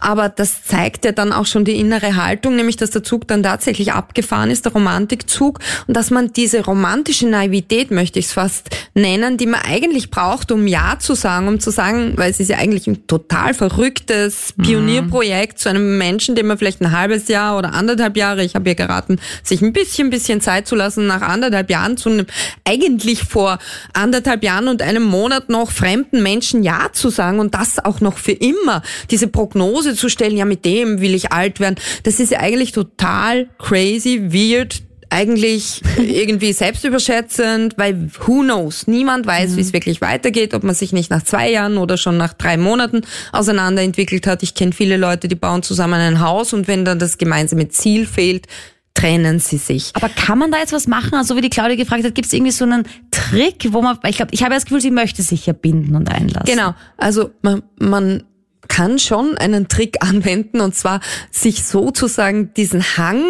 [0.00, 3.42] Aber das zeigt ja dann auch schon die innere Haltung, nämlich dass der Zug dann
[3.42, 8.68] tatsächlich abgefahren ist, der Romantikzug, und dass man diese romantische Naivität, möchte ich es fast
[8.92, 12.50] nennen, die man eigentlich braucht, um Ja zu sagen, um zu sagen, weil es ist
[12.50, 17.56] ja eigentlich ein total verrücktes Pionierprojekt zu einem Menschen, dem man vielleicht ein halbes Jahr
[17.56, 21.22] oder anderthalb Jahre, ich habe ja geraten, sich ein bisschen, bisschen Zeit zu lassen, nach
[21.22, 22.26] anderthalb Jahren zu einem,
[22.64, 23.58] eigentlich vor
[23.92, 28.18] anderthalb Jahren und einem Monat noch fremden Menschen Ja zu sagen und das auch noch
[28.18, 32.32] für immer, diese Prognose zu stellen, ja, mit dem will ich alt werden, das ist
[32.32, 34.82] ja eigentlich total crazy, weird,
[35.14, 38.86] eigentlich irgendwie selbstüberschätzend, weil who knows?
[38.86, 39.56] Niemand weiß, mhm.
[39.56, 42.56] wie es wirklich weitergeht, ob man sich nicht nach zwei Jahren oder schon nach drei
[42.56, 44.42] Monaten auseinanderentwickelt hat.
[44.42, 48.06] Ich kenne viele Leute, die bauen zusammen ein Haus und wenn dann das gemeinsame Ziel
[48.06, 48.46] fehlt,
[48.94, 49.90] trennen sie sich.
[49.94, 51.14] Aber kann man da jetzt was machen?
[51.14, 54.16] Also wie die Claudia gefragt hat, gibt es irgendwie so einen Trick, wo man, ich
[54.16, 56.46] glaube, ich habe das Gefühl, sie möchte sich ja binden und einlassen.
[56.46, 58.22] Genau, also man, man
[58.68, 63.22] kann schon einen Trick anwenden und zwar sich sozusagen diesen Hang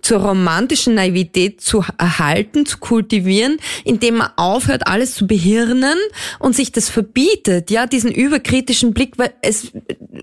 [0.00, 5.96] zur romantischen Naivität zu erhalten, zu kultivieren, indem man aufhört, alles zu behirnen
[6.38, 9.72] und sich das verbietet, ja, diesen überkritischen Blick, weil es,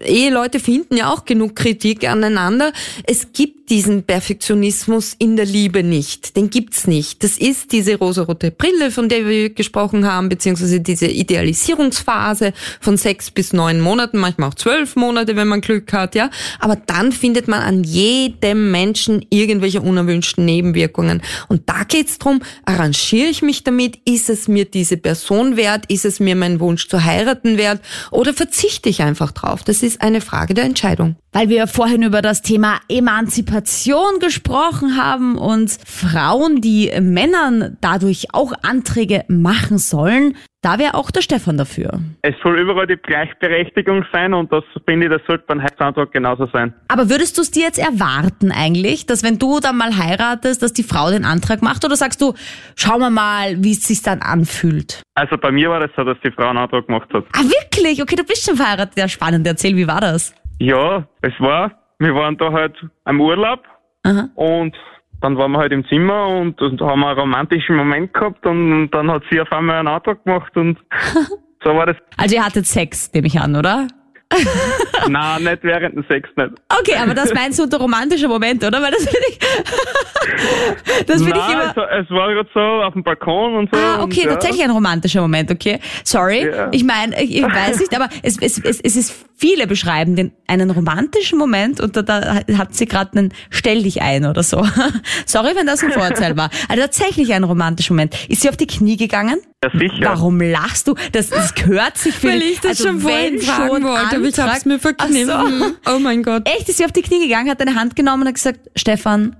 [0.01, 2.71] Eheleute finden ja auch genug Kritik aneinander.
[3.05, 6.35] Es gibt diesen Perfektionismus in der Liebe nicht.
[6.35, 7.23] Den gibt's nicht.
[7.23, 13.31] Das ist diese rosarote Brille, von der wir gesprochen haben, beziehungsweise diese Idealisierungsphase von sechs
[13.31, 16.29] bis neun Monaten, manchmal auch zwölf Monate, wenn man Glück hat, ja.
[16.59, 21.21] Aber dann findet man an jedem Menschen irgendwelche unerwünschten Nebenwirkungen.
[21.47, 23.99] Und da geht's drum, arrangiere ich mich damit?
[24.05, 25.85] Ist es mir diese Person wert?
[25.87, 27.81] Ist es mir mein Wunsch zu heiraten wert?
[28.11, 29.63] Oder verzichte ich einfach drauf?
[29.63, 31.15] Das ist eine Frage der Entscheidung.
[31.31, 38.53] Weil wir vorhin über das Thema Emanzipation gesprochen haben und Frauen, die Männern dadurch auch
[38.63, 42.01] Anträge machen sollen, da wäre auch der Stefan dafür.
[42.23, 46.47] Es soll überall die Gleichberechtigung sein und das finde ich, das sollte beim Heiratsantrag genauso
[46.51, 46.73] sein.
[46.87, 50.73] Aber würdest du es dir jetzt erwarten eigentlich, dass wenn du dann mal heiratest, dass
[50.73, 52.33] die Frau den Antrag macht oder sagst du,
[52.75, 55.01] schauen wir mal, wie es sich dann anfühlt?
[55.13, 57.23] Also bei mir war das so, dass die Frau einen Antrag gemacht hat.
[57.33, 58.01] Ah wirklich?
[58.01, 58.97] Okay, du bist schon verheiratet.
[58.97, 59.47] Ja, spannend.
[59.47, 60.33] Erzähl, wie war das?
[60.59, 63.63] Ja, es war, wir waren da halt am Urlaub
[64.03, 64.29] Aha.
[64.35, 64.75] und
[65.21, 69.11] dann waren wir halt im Zimmer und, und haben einen romantischen Moment gehabt und dann
[69.11, 70.77] hat sie auf einmal einen Antrag gemacht und
[71.63, 71.97] so war das.
[72.17, 73.87] Also ihr hattet Sex, nehme ich an, oder?
[75.07, 76.51] Nein, nicht während dem Sex nicht.
[76.79, 78.81] Okay, aber das meinst du unter romantischer Moment, oder?
[78.81, 79.39] Weil das finde ich,
[81.07, 81.69] das finde ich immer.
[81.69, 83.79] Es, es war gerade so auf dem Balkon und so.
[83.79, 84.31] Ah, okay, und, ja.
[84.33, 85.79] tatsächlich ein romantischer Moment, okay.
[86.03, 86.69] Sorry, Ja.
[86.71, 90.31] ich meine, ich, ich weiß nicht, aber es, es, es, es ist viele beschreiben den
[90.47, 94.63] einen romantischen Moment und da, da hat sie gerade einen Stell dich ein oder so.
[95.25, 96.49] Sorry, wenn das ein Vorurteil war.
[96.67, 98.15] Also tatsächlich ein romantischer Moment.
[98.29, 99.39] Ist sie auf die Knie gegangen?
[99.63, 100.05] Ja, sicher.
[100.05, 100.95] Warum lachst du?
[101.11, 104.15] Das, das gehört sich für Weil ich das also schon vorhin wenn fragen schon wollte,
[104.15, 105.25] aber ich hab's mir verkniffen.
[105.25, 105.93] So.
[105.95, 106.47] Oh mein Gott.
[106.47, 109.35] Echt, ist sie auf die Knie gegangen, hat deine Hand genommen und hat gesagt, Stefan,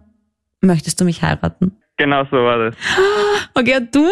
[0.61, 1.77] möchtest du mich heiraten?
[1.97, 2.75] Genau so war das.
[3.53, 4.07] Okay, und du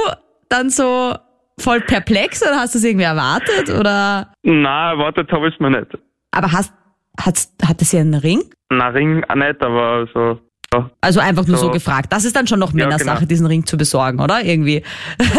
[0.50, 1.16] dann so
[1.60, 4.32] voll perplex oder hast du es irgendwie erwartet oder?
[4.44, 5.98] Nein, erwartet habe ich es mir nicht.
[6.32, 6.74] Aber hast,
[7.20, 8.44] hat, hatte sie einen Ring?
[8.70, 10.40] Na, Ring auch nicht, aber so.
[10.74, 11.72] Ja, Also einfach nur so, So.
[11.72, 12.12] gefragt.
[12.12, 13.28] Das ist dann schon noch Ja, Männersache, genau.
[13.28, 14.44] diesen Ring zu besorgen, oder?
[14.44, 14.84] Irgendwie.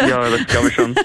[0.09, 0.95] ja das glaube ich schon.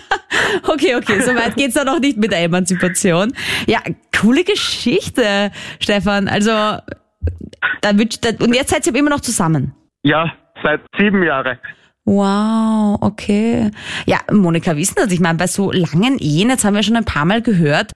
[0.67, 3.33] Okay, okay, soweit geht's dann noch nicht mit der Emanzipation.
[3.67, 3.79] Ja,
[4.19, 6.27] coole Geschichte, Stefan.
[6.27, 6.81] Also, da
[7.97, 9.73] wird, da, und jetzt seid ihr immer noch zusammen.
[10.03, 10.33] Ja,
[10.63, 11.57] seit sieben Jahren.
[12.05, 13.71] Wow, okay.
[14.05, 15.13] Ja, Monika, ist denn das?
[15.13, 17.91] Ich meine, bei so langen Ehen, jetzt haben wir schon ein paar Mal gehört,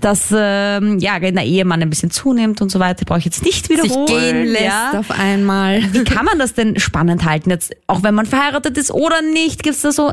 [0.00, 3.44] dass ähm, ja, wenn der Ehemann ein bisschen zunimmt und so weiter, brauche ich jetzt
[3.44, 4.06] nicht Sich wiederholen.
[4.06, 4.98] gehen lässt ja.
[4.98, 5.82] auf einmal.
[5.92, 9.62] Wie kann man das denn spannend halten jetzt, auch wenn man verheiratet ist oder nicht?
[9.62, 10.10] Gibt es da so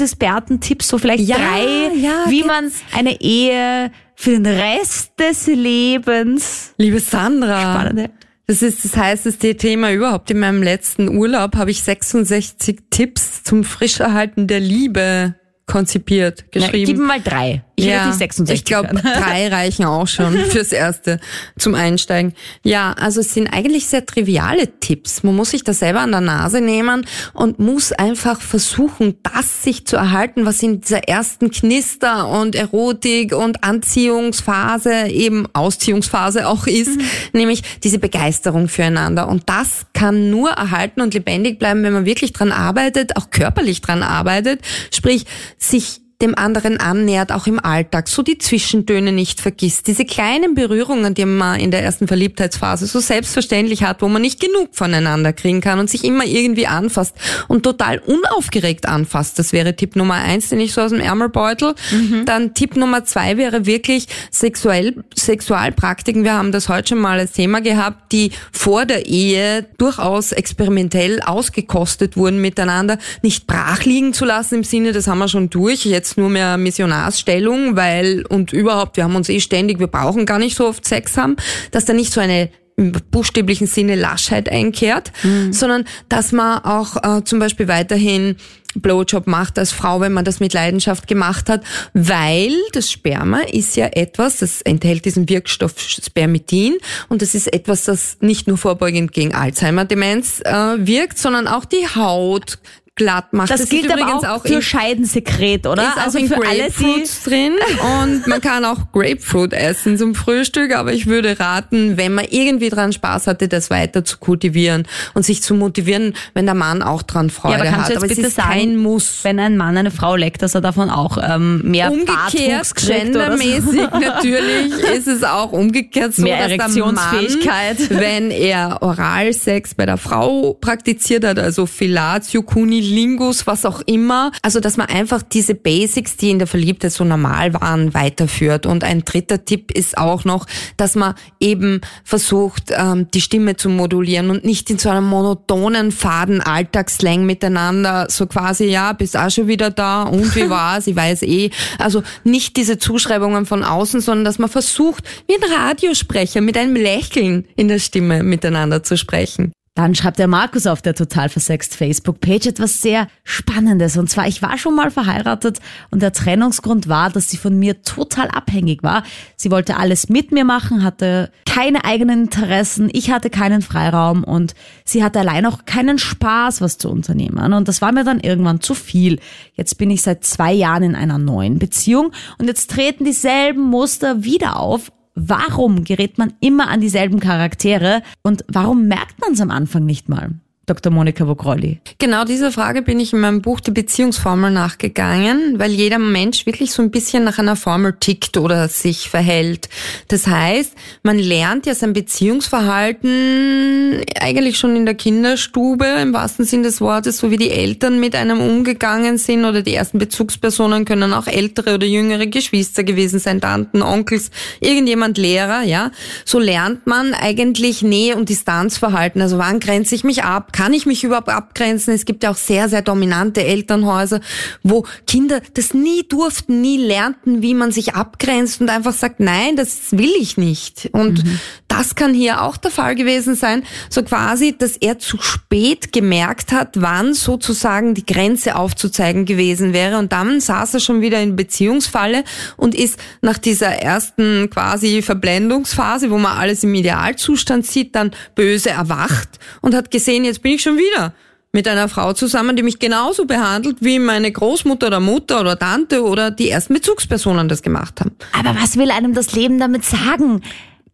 [0.00, 6.74] Beziehungsexperten-Tipps, so vielleicht Ja, drei, ja, wie man eine Ehe für den Rest des Lebens
[6.76, 7.60] Liebe Sandra.
[7.60, 8.10] spannend?
[8.46, 10.30] Das ist das heißeste Thema überhaupt.
[10.30, 16.86] In meinem letzten Urlaub habe ich 66 Tipps zum Frischerhalten der Liebe konzipiert, Na, geschrieben.
[16.86, 17.62] gib mir mal drei.
[17.80, 21.20] Ich will jetzt nicht 66 Ich glaube, drei reichen auch schon fürs Erste
[21.58, 22.34] zum Einsteigen.
[22.62, 25.22] Ja, also es sind eigentlich sehr triviale Tipps.
[25.22, 29.86] Man muss sich da selber an der Nase nehmen und muss einfach versuchen, das sich
[29.86, 36.98] zu erhalten, was in dieser ersten Knister und Erotik und Anziehungsphase, eben Ausziehungsphase auch ist,
[37.32, 39.28] nämlich diese Begeisterung füreinander.
[39.28, 43.80] Und das kann nur erhalten und lebendig bleiben, wenn man wirklich dran arbeitet, auch körperlich
[43.80, 45.24] dran arbeitet, sprich
[45.58, 51.14] sich dem anderen annähert, auch im Alltag, so die Zwischentöne nicht vergisst, diese kleinen Berührungen,
[51.14, 55.60] die man in der ersten Verliebtheitsphase so selbstverständlich hat, wo man nicht genug voneinander kriegen
[55.60, 57.14] kann und sich immer irgendwie anfasst
[57.48, 59.38] und total unaufgeregt anfasst.
[59.38, 61.74] Das wäre Tipp Nummer eins, den ich so aus dem Ärmelbeutel.
[61.90, 62.24] Mhm.
[62.26, 66.24] Dann Tipp Nummer zwei wäre wirklich sexuell, Sexualpraktiken.
[66.24, 71.20] Wir haben das heute schon mal als Thema gehabt, die vor der Ehe durchaus experimentell
[71.22, 75.84] ausgekostet wurden miteinander, nicht brach liegen zu lassen im Sinne, das haben wir schon durch,
[75.84, 80.38] jetzt nur mehr Missionarsstellung, weil und überhaupt, wir haben uns eh ständig, wir brauchen gar
[80.38, 81.36] nicht so oft Sex haben,
[81.70, 85.52] dass da nicht so eine im buchstäblichen Sinne Laschheit einkehrt, mhm.
[85.52, 88.36] sondern dass man auch äh, zum Beispiel weiterhin
[88.74, 93.76] Blowjob macht als Frau, wenn man das mit Leidenschaft gemacht hat, weil das Sperma ist
[93.76, 99.12] ja etwas, das enthält diesen Wirkstoff Spermidin und das ist etwas, das nicht nur vorbeugend
[99.12, 100.52] gegen Alzheimer-Demenz äh,
[100.86, 102.58] wirkt, sondern auch die Haut
[103.00, 103.50] glatt macht.
[103.50, 105.84] Das, das gilt aber auch, auch für Scheidensekret, oder?
[105.84, 107.54] Ist also auch in für Grapefruits drin
[108.02, 112.68] und man kann auch Grapefruit essen zum Frühstück, aber ich würde raten, wenn man irgendwie
[112.68, 117.02] dran Spaß hatte, das weiter zu kultivieren und sich zu motivieren, wenn der Mann auch
[117.02, 117.96] dran Freude ja, aber hat.
[117.96, 119.20] aber es ist sagen, kein Muss.
[119.22, 123.98] Wenn ein Mann eine Frau leckt, dass er davon auch ähm, mehr Umgekehrt, gendermäßig so.
[123.98, 127.24] natürlich ist es auch umgekehrt so, mehr dass der Mann,
[127.88, 134.32] wenn er Oralsex bei der Frau praktiziert hat, also Filatio Cuni Lingus, was auch immer.
[134.42, 138.66] Also, dass man einfach diese Basics, die in der Verliebtheit so normal waren, weiterführt.
[138.66, 143.68] Und ein dritter Tipp ist auch noch, dass man eben versucht, ähm, die Stimme zu
[143.68, 149.30] modulieren und nicht in so einem monotonen, faden Alltagsslang miteinander, so quasi, ja, bist auch
[149.30, 151.50] schon wieder da und wie war's, ich weiß eh.
[151.78, 156.74] Also nicht diese Zuschreibungen von außen, sondern dass man versucht, wie ein Radiosprecher mit einem
[156.74, 159.52] Lächeln in der Stimme miteinander zu sprechen.
[159.80, 163.96] Dann schreibt der Markus auf der total versext Facebook-Page etwas sehr Spannendes.
[163.96, 165.58] Und zwar, ich war schon mal verheiratet
[165.90, 169.04] und der Trennungsgrund war, dass sie von mir total abhängig war.
[169.36, 174.54] Sie wollte alles mit mir machen, hatte keine eigenen Interessen, ich hatte keinen Freiraum und
[174.84, 177.54] sie hatte allein auch keinen Spaß, was zu unternehmen.
[177.54, 179.18] Und das war mir dann irgendwann zu viel.
[179.54, 184.24] Jetzt bin ich seit zwei Jahren in einer neuen Beziehung und jetzt treten dieselben Muster
[184.24, 189.50] wieder auf Warum gerät man immer an dieselben Charaktere und warum merkt man es am
[189.50, 190.30] Anfang nicht mal?
[190.70, 190.92] Dr.
[190.92, 191.80] Monika Vogrolli?
[191.98, 196.70] Genau diese Frage bin ich in meinem Buch Die Beziehungsformel nachgegangen, weil jeder Mensch wirklich
[196.70, 199.68] so ein bisschen nach einer Formel tickt oder sich verhält.
[200.08, 206.62] Das heißt, man lernt ja sein Beziehungsverhalten eigentlich schon in der Kinderstube, im wahrsten Sinn
[206.62, 211.12] des Wortes, so wie die Eltern mit einem umgegangen sind oder die ersten Bezugspersonen können
[211.12, 214.30] auch ältere oder jüngere Geschwister gewesen sein, Tanten, Onkels,
[214.60, 215.90] irgendjemand Lehrer, ja.
[216.24, 219.20] So lernt man eigentlich Nähe- und Distanzverhalten.
[219.20, 220.52] Also wann grenze ich mich ab?
[220.60, 221.94] Kann ich mich überhaupt abgrenzen?
[221.94, 224.20] Es gibt ja auch sehr, sehr dominante Elternhäuser,
[224.62, 229.56] wo Kinder das nie durften, nie lernten, wie man sich abgrenzt und einfach sagt, nein,
[229.56, 230.90] das will ich nicht.
[230.92, 231.40] Und mhm.
[231.70, 236.52] Das kann hier auch der Fall gewesen sein, so quasi, dass er zu spät gemerkt
[236.52, 239.98] hat, wann sozusagen die Grenze aufzuzeigen gewesen wäre.
[239.98, 242.24] Und dann saß er schon wieder in Beziehungsfalle
[242.56, 248.70] und ist nach dieser ersten quasi Verblendungsphase, wo man alles im Idealzustand sieht, dann böse
[248.70, 251.14] erwacht und hat gesehen, jetzt bin ich schon wieder
[251.52, 256.04] mit einer Frau zusammen, die mich genauso behandelt, wie meine Großmutter oder Mutter oder Tante
[256.04, 258.12] oder die ersten Bezugspersonen das gemacht haben.
[258.38, 260.42] Aber was will einem das Leben damit sagen?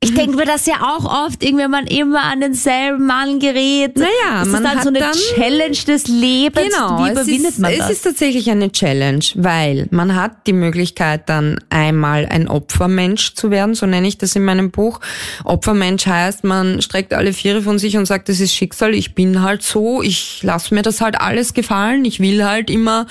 [0.00, 3.96] Ich denke mir das ja auch oft, irgendwie man immer an denselben Mann gerät.
[3.96, 6.66] Naja, ist man dann hat so eine dann, Challenge des Lebens.
[6.66, 7.90] Genau, Wie überwindet ist, man das?
[7.90, 13.50] Es ist tatsächlich eine Challenge, weil man hat die Möglichkeit dann einmal ein Opfermensch zu
[13.50, 15.00] werden, so nenne ich das in meinem Buch.
[15.44, 19.40] Opfermensch heißt, man streckt alle Viere von sich und sagt, das ist Schicksal, ich bin
[19.40, 23.06] halt so, ich lasse mir das halt alles gefallen, ich will halt immer,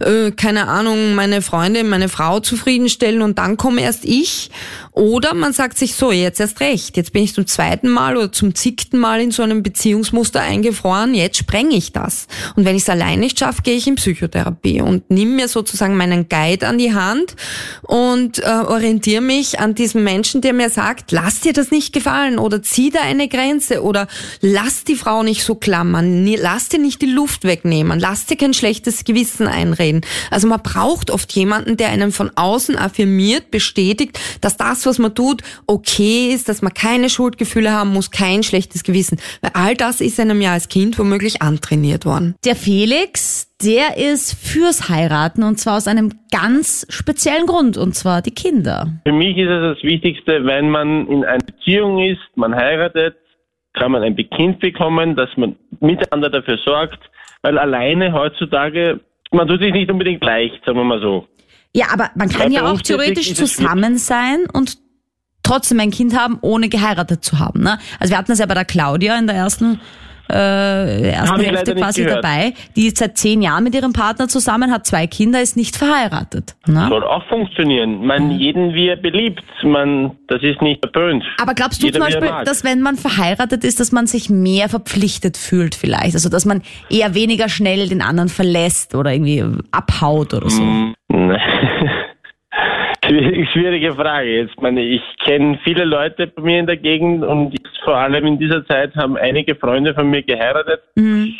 [0.00, 4.50] äh, keine Ahnung, meine Freunde, meine Frau zufriedenstellen und dann komme erst ich.
[4.98, 8.32] Oder man sagt sich so, jetzt erst recht, jetzt bin ich zum zweiten Mal oder
[8.32, 12.26] zum zigten Mal in so einem Beziehungsmuster eingefroren, jetzt spreng ich das.
[12.56, 15.96] Und wenn ich es allein nicht schaffe, gehe ich in Psychotherapie und nimm mir sozusagen
[15.96, 17.36] meinen Guide an die Hand
[17.82, 22.40] und äh, orientiere mich an diesem Menschen, der mir sagt, lass dir das nicht gefallen
[22.40, 24.08] oder zieh da eine Grenze oder
[24.40, 28.52] lass die Frau nicht so klammern, lass dir nicht die Luft wegnehmen, lass dir kein
[28.52, 30.00] schlechtes Gewissen einreden.
[30.32, 35.14] Also man braucht oft jemanden, der einen von außen affirmiert, bestätigt, dass das, was man
[35.14, 39.18] tut, okay ist, dass man keine Schuldgefühle haben muss, kein schlechtes Gewissen.
[39.40, 42.34] Weil all das ist einem ja als Kind womöglich antrainiert worden.
[42.44, 48.22] Der Felix, der ist fürs Heiraten und zwar aus einem ganz speziellen Grund und zwar
[48.22, 48.88] die Kinder.
[49.06, 53.16] Für mich ist es das Wichtigste, wenn man in einer Beziehung ist, man heiratet,
[53.74, 56.98] kann man ein Kind bekommen, dass man miteinander dafür sorgt,
[57.42, 61.26] weil alleine heutzutage, man tut sich nicht unbedingt leicht, sagen wir mal so.
[61.78, 64.78] Ja, aber man kann Weil ja auch theoretisch zusammen sein und
[65.44, 67.62] trotzdem ein Kind haben, ohne geheiratet zu haben.
[67.62, 67.78] Ne?
[68.00, 69.80] Also wir hatten das ja bei der Claudia in der ersten,
[70.30, 72.54] äh, ersten Hälfte quasi dabei.
[72.76, 76.56] Die ist seit zehn Jahren mit ihrem Partner zusammen, hat zwei Kinder, ist nicht verheiratet.
[76.66, 76.86] Ne?
[76.88, 78.04] Soll auch funktionieren.
[78.04, 79.42] Man, jeden wie er beliebt.
[79.62, 81.24] Man, das ist nicht verpönt.
[81.40, 84.68] Aber glaubst du Jeder, zum Beispiel, dass wenn man verheiratet ist, dass man sich mehr
[84.68, 86.14] verpflichtet fühlt vielleicht?
[86.14, 90.62] Also dass man eher weniger schnell den anderen verlässt oder irgendwie abhaut oder so?
[91.10, 91.97] Schwierig-
[93.52, 94.40] Schwierige Frage.
[94.40, 98.38] Jetzt meine, ich kenne viele Leute bei mir in der Gegend und vor allem in
[98.38, 100.82] dieser Zeit haben einige Freunde von mir geheiratet.
[100.94, 101.34] Mhm.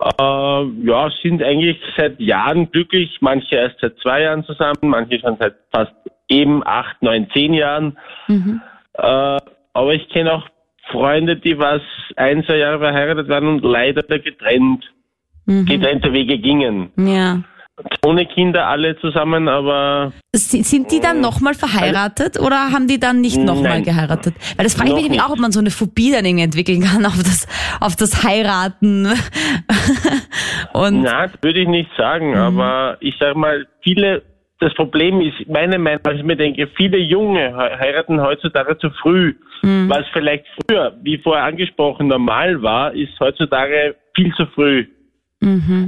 [0.00, 3.18] Äh, ja, sind eigentlich seit Jahren glücklich.
[3.20, 5.94] Manche erst seit zwei Jahren zusammen, manche schon seit fast
[6.28, 7.96] eben acht, neun, zehn Jahren.
[8.26, 8.60] Mhm.
[8.94, 9.38] Äh,
[9.72, 10.46] aber ich kenne auch
[10.90, 11.82] Freunde, die was
[12.16, 14.84] ein, zwei Jahre verheiratet waren und leider getrennt,
[15.48, 15.64] Mhm.
[15.64, 16.90] getrennte Wege gingen.
[16.96, 17.42] Ja.
[18.04, 23.20] Ohne Kinder alle zusammen, aber Si- Sind die dann nochmal verheiratet oder haben die dann
[23.20, 24.34] nicht nochmal geheiratet?
[24.56, 26.82] Weil das frage ich mich nämlich auch, ob man so eine Phobie dann irgendwie entwickeln
[26.82, 27.46] kann auf das,
[27.80, 29.06] auf das Heiraten.
[30.72, 34.22] Und na, das würde ich nicht sagen, aber ich sage mal, viele,
[34.60, 38.90] das Problem ist, meine Meinung, nach, ich mir denke, viele Junge he- heiraten heutzutage zu
[39.02, 39.34] früh.
[39.88, 44.86] Was vielleicht früher, wie vorher angesprochen, normal war, ist heutzutage viel zu früh.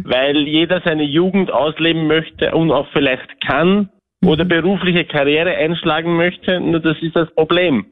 [0.04, 3.88] Weil jeder seine Jugend ausleben möchte und auch vielleicht kann
[4.24, 7.86] oder berufliche Karriere einschlagen möchte, nur das ist das Problem.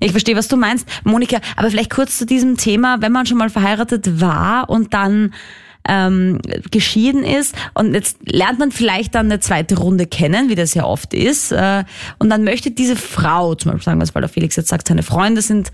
[0.00, 3.38] ich verstehe, was du meinst, Monika, aber vielleicht kurz zu diesem Thema, wenn man schon
[3.38, 5.34] mal verheiratet war und dann
[5.86, 6.38] ähm,
[6.70, 10.84] geschieden ist und jetzt lernt man vielleicht dann eine zweite Runde kennen, wie das ja
[10.84, 11.84] oft ist, äh,
[12.18, 14.88] und dann möchte diese Frau, zum Beispiel sagen wir es, weil der Felix jetzt sagt,
[14.88, 15.72] seine Freunde sind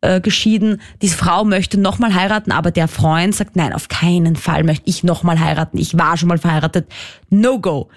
[0.00, 4.64] äh, geschieden, diese Frau möchte nochmal heiraten, aber der Freund sagt, nein, auf keinen Fall
[4.64, 6.90] möchte ich nochmal heiraten, ich war schon mal verheiratet,
[7.28, 7.88] no go.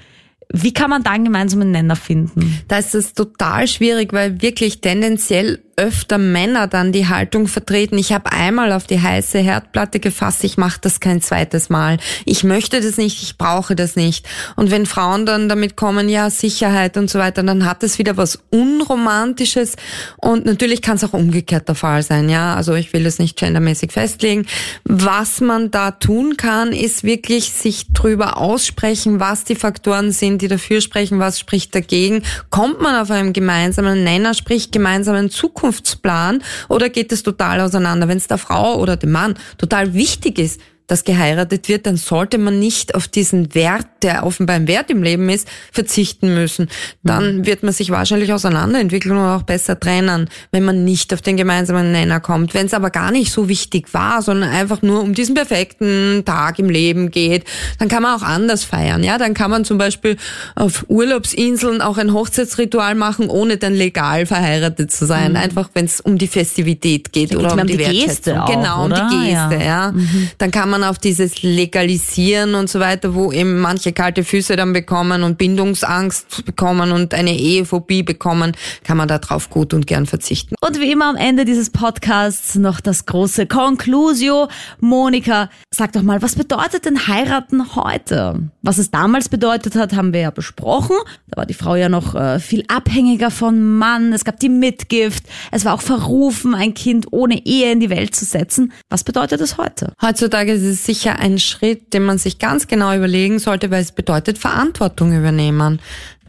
[0.51, 2.61] Wie kann man da einen gemeinsamen Nenner finden?
[2.67, 7.97] Da ist es total schwierig, weil wirklich tendenziell öfter Männer dann die Haltung vertreten.
[7.97, 11.97] Ich habe einmal auf die heiße Herdplatte gefasst, ich mache das kein zweites Mal.
[12.25, 14.27] Ich möchte das nicht, ich brauche das nicht.
[14.55, 18.17] Und wenn Frauen dann damit kommen, ja, Sicherheit und so weiter, dann hat es wieder
[18.17, 19.75] was Unromantisches.
[20.17, 22.55] Und natürlich kann es auch umgekehrt der Fall sein, ja.
[22.55, 24.45] Also ich will das nicht gendermäßig festlegen.
[24.83, 30.47] Was man da tun kann, ist wirklich sich drüber aussprechen, was die Faktoren sind, die
[30.47, 32.23] dafür sprechen, was spricht dagegen.
[32.49, 38.07] Kommt man auf einen gemeinsamen Nenner, sprich gemeinsamen Zukunftsplan oder geht es total auseinander?
[38.07, 40.59] Wenn es der Frau oder dem Mann total wichtig ist,
[40.93, 45.01] dass geheiratet wird, dann sollte man nicht auf diesen Wert, der offenbar ein Wert im
[45.01, 46.69] Leben ist, verzichten müssen.
[47.01, 51.35] Dann wird man sich wahrscheinlich auseinanderentwickeln und auch besser trennen, wenn man nicht auf den
[51.35, 52.53] gemeinsamen Nenner kommt.
[52.53, 56.59] Wenn es aber gar nicht so wichtig war, sondern einfach nur um diesen perfekten Tag
[56.59, 57.45] im Leben geht,
[57.79, 59.03] dann kann man auch anders feiern.
[59.03, 60.17] Ja, dann kann man zum Beispiel
[60.53, 65.35] auf Urlaubsinseln auch ein Hochzeitsritual machen, ohne dann legal verheiratet zu sein.
[65.37, 67.83] Einfach, wenn es um die Festivität geht Da oder um die, die.
[67.83, 69.09] Geste auch, genau, um oder?
[69.09, 69.55] die Geste.
[69.55, 69.73] Ja.
[69.73, 69.93] Ja.
[70.37, 74.73] Dann kann man auf dieses Legalisieren und so weiter, wo eben manche kalte Füße dann
[74.73, 78.53] bekommen und Bindungsangst bekommen und eine Ehephobie bekommen,
[78.83, 80.55] kann man darauf gut und gern verzichten.
[80.61, 84.47] Und wie immer am Ende dieses Podcasts noch das große Conclusio.
[84.79, 88.49] Monika, sag doch mal, was bedeutet denn heiraten heute?
[88.61, 90.95] Was es damals bedeutet hat, haben wir ja besprochen.
[91.27, 94.13] Da war die Frau ja noch äh, viel abhängiger von Mann.
[94.13, 95.25] Es gab die Mitgift.
[95.51, 98.71] Es war auch verrufen, ein Kind ohne Ehe in die Welt zu setzen.
[98.89, 99.93] Was bedeutet es heute?
[100.01, 103.91] Heutzutage ist es sicher ein Schritt, den man sich ganz genau überlegen sollte, weil es
[103.91, 105.79] bedeutet Verantwortung übernehmen.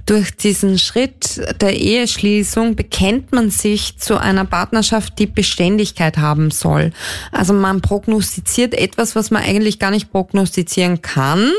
[0.06, 6.92] Durch diesen Schritt der Eheschließung bekennt man sich zu einer Partnerschaft, die Beständigkeit haben soll.
[7.32, 11.50] Also man prognostiziert etwas, was man eigentlich gar nicht prognostizieren kann.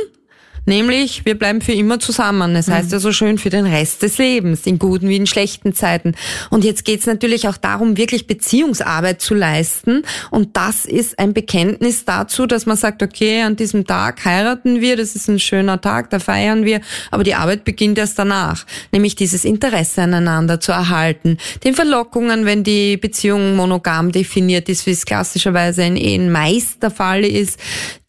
[0.65, 2.55] Nämlich, wir bleiben für immer zusammen.
[2.55, 5.73] Das heißt ja so schön für den Rest des Lebens, in guten wie in schlechten
[5.73, 6.15] Zeiten.
[6.49, 10.03] Und jetzt geht's natürlich auch darum, wirklich Beziehungsarbeit zu leisten.
[10.31, 14.97] Und das ist ein Bekenntnis dazu, dass man sagt, okay, an diesem Tag heiraten wir,
[14.97, 18.65] das ist ein schöner Tag, da feiern wir, aber die Arbeit beginnt erst danach.
[18.91, 21.37] Nämlich dieses Interesse aneinander zu erhalten.
[21.63, 26.91] Den Verlockungen, wenn die Beziehung monogam definiert ist, wie es klassischerweise in Ehen meist der
[26.91, 27.59] Fall ist,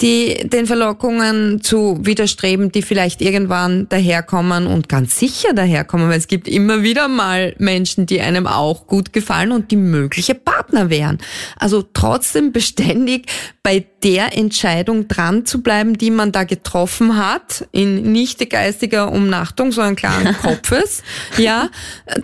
[0.01, 6.29] die, den Verlockungen zu widerstreben, die vielleicht irgendwann daherkommen und ganz sicher daherkommen, weil es
[6.29, 11.19] gibt immer wieder mal Menschen, die einem auch gut gefallen und die mögliche Partner wären.
[11.57, 13.27] Also trotzdem beständig
[13.63, 19.73] bei der Entscheidung dran zu bleiben, die man da getroffen hat, in nicht geistiger Umnachtung,
[19.73, 21.03] sondern klaren Kopfes,
[21.37, 21.69] ja,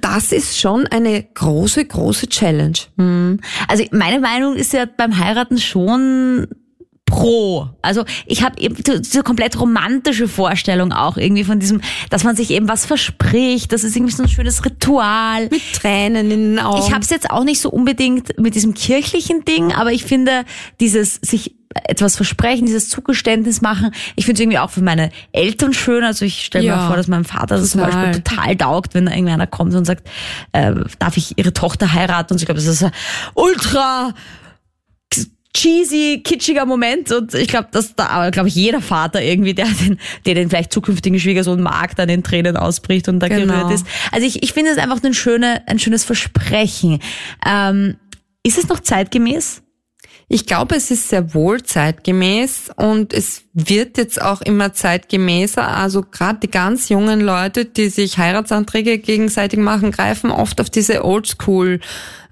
[0.01, 2.79] das ist schon eine große, große Challenge.
[3.69, 6.47] Also meine Meinung ist ja beim Heiraten schon
[7.13, 7.69] pro.
[7.83, 12.51] Also ich habe eben diese komplett romantische Vorstellung auch irgendwie von diesem, dass man sich
[12.51, 15.49] eben was verspricht, das ist irgendwie so ein schönes Ritual.
[15.51, 16.83] Mit Tränen in den Augen.
[16.85, 20.45] Ich habe es jetzt auch nicht so unbedingt mit diesem kirchlichen Ding, aber ich finde
[20.81, 21.55] dieses sich
[21.85, 23.93] etwas versprechen, dieses Zugeständnis machen.
[24.17, 26.05] Ich finde es irgendwie auch für meine Eltern schön.
[26.05, 28.07] Also ich stelle Ja, mir vor, dass mein Vater das zum total.
[28.07, 30.07] Beispiel total taugt, wenn da irgendeiner kommt und sagt,
[30.53, 32.35] äh, darf ich ihre Tochter heiraten?
[32.35, 32.87] Und ich glaube, das ist
[33.35, 34.13] ultra
[35.55, 39.99] cheesy, kitschiger Moment und ich glaube, dass da, glaube ich, jeder Vater irgendwie, der den,
[40.25, 43.53] der den vielleicht zukünftigen Schwiegersohn mag, dann in Tränen ausbricht und da Genau.
[43.53, 43.87] gerührt ist.
[44.11, 47.01] Also ich, ich finde es einfach ein, schöne, ein schönes Versprechen.
[47.47, 47.97] Ähm,
[48.43, 49.63] ist es noch zeitgemäß?
[50.29, 55.69] Ich glaube, es ist sehr wohl zeitgemäß und es wird jetzt auch immer zeitgemäßer.
[55.69, 61.05] Also gerade die ganz jungen Leute, die sich Heiratsanträge gegenseitig machen, greifen oft auf diese
[61.05, 61.81] Oldschool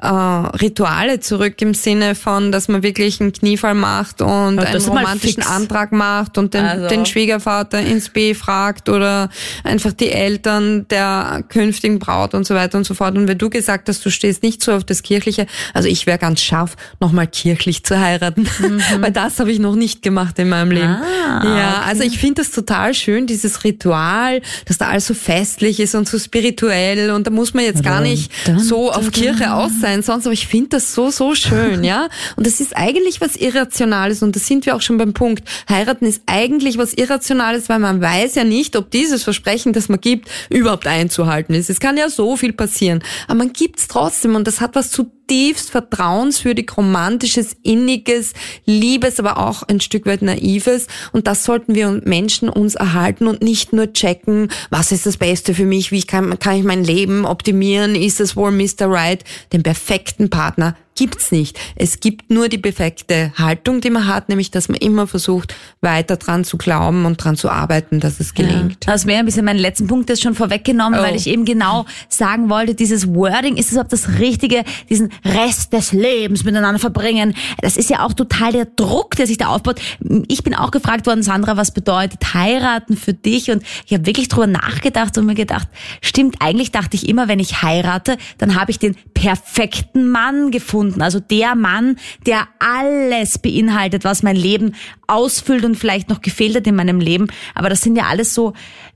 [0.02, 4.82] äh, Rituale zurück im Sinne von, dass man wirklich einen Kniefall macht und Ja, einen
[4.82, 5.42] romantischen.
[5.42, 6.88] Antrag macht und den, Also.
[6.88, 9.28] den Schwiegervater ins B fragt oder
[9.64, 13.16] einfach die Eltern der künftigen Braut und so weiter und so fort.
[13.16, 16.18] Und wenn du gesagt hast, du stehst nicht so auf das Kirchliche, also ich wäre
[16.18, 18.48] ganz scharf, nochmal kirchlich zu heiraten,
[19.00, 20.96] weil das habe ich noch nicht gemacht in meinem Leben.
[21.44, 25.94] ja, also ich finde das total schön, dieses Ritual, dass da alles so festlich ist
[25.94, 29.89] und so spirituell und da muss man jetzt gar nicht so auf Kirche aus sein,
[30.02, 32.08] sonst, aber ich finde das so, so schön, ja.
[32.36, 35.48] Und das ist eigentlich was Irrationales und da sind wir auch schon beim Punkt.
[35.68, 40.00] Heiraten ist eigentlich was Irrationales, weil man weiß ja nicht, ob dieses Versprechen, das man
[40.00, 41.70] gibt, überhaupt einzuhalten ist.
[41.70, 43.02] Es kann ja so viel passieren.
[43.26, 44.90] Aber man gibt's trotzdem und das hat was
[45.30, 48.32] zutiefst vertrauenswürdig, romantisches, inniges,
[48.66, 50.88] liebes, aber auch ein Stück weit naives.
[51.12, 55.54] Und das sollten wir Menschen uns erhalten und nicht nur checken, was ist das Beste
[55.54, 58.86] für mich, wie kann, kann ich mein Leben optimieren, ist es wohl Mr.
[58.86, 59.22] Right,
[59.52, 61.58] den perfekten Partner gibt's nicht.
[61.76, 66.16] Es gibt nur die perfekte Haltung, die man hat, nämlich dass man immer versucht, weiter
[66.16, 68.86] dran zu glauben und dran zu arbeiten, dass es gelingt.
[68.86, 71.02] Das wäre ein bisschen mein letzten Punkt jetzt schon vorweggenommen, Oh.
[71.02, 75.72] weil ich eben genau sagen wollte, dieses Wording, ist es überhaupt das Richtige, diesen Rest
[75.72, 77.34] des Lebens miteinander verbringen?
[77.62, 79.80] Das ist ja auch total der Druck, der sich da aufbaut.
[80.28, 83.50] Ich bin auch gefragt worden, Sandra, was bedeutet heiraten für dich?
[83.50, 85.68] Und ich habe wirklich drüber nachgedacht und mir gedacht,
[86.02, 91.02] stimmt, eigentlich dachte ich immer, wenn ich heirate, dann habe ich den perfekten Mann gefunden.
[91.02, 94.74] Also der Mann, der alles beinhaltet, was mein Leben
[95.08, 97.26] ausfüllt und vielleicht noch gefehlt hat in meinem Leben.
[97.54, 98.54] Aber das sind ja alles so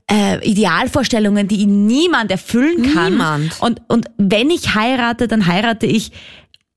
[0.09, 3.13] äh, Idealvorstellungen, die niemand erfüllen kann.
[3.13, 3.61] Niemand.
[3.61, 6.11] Und, und wenn ich heirate, dann heirate ich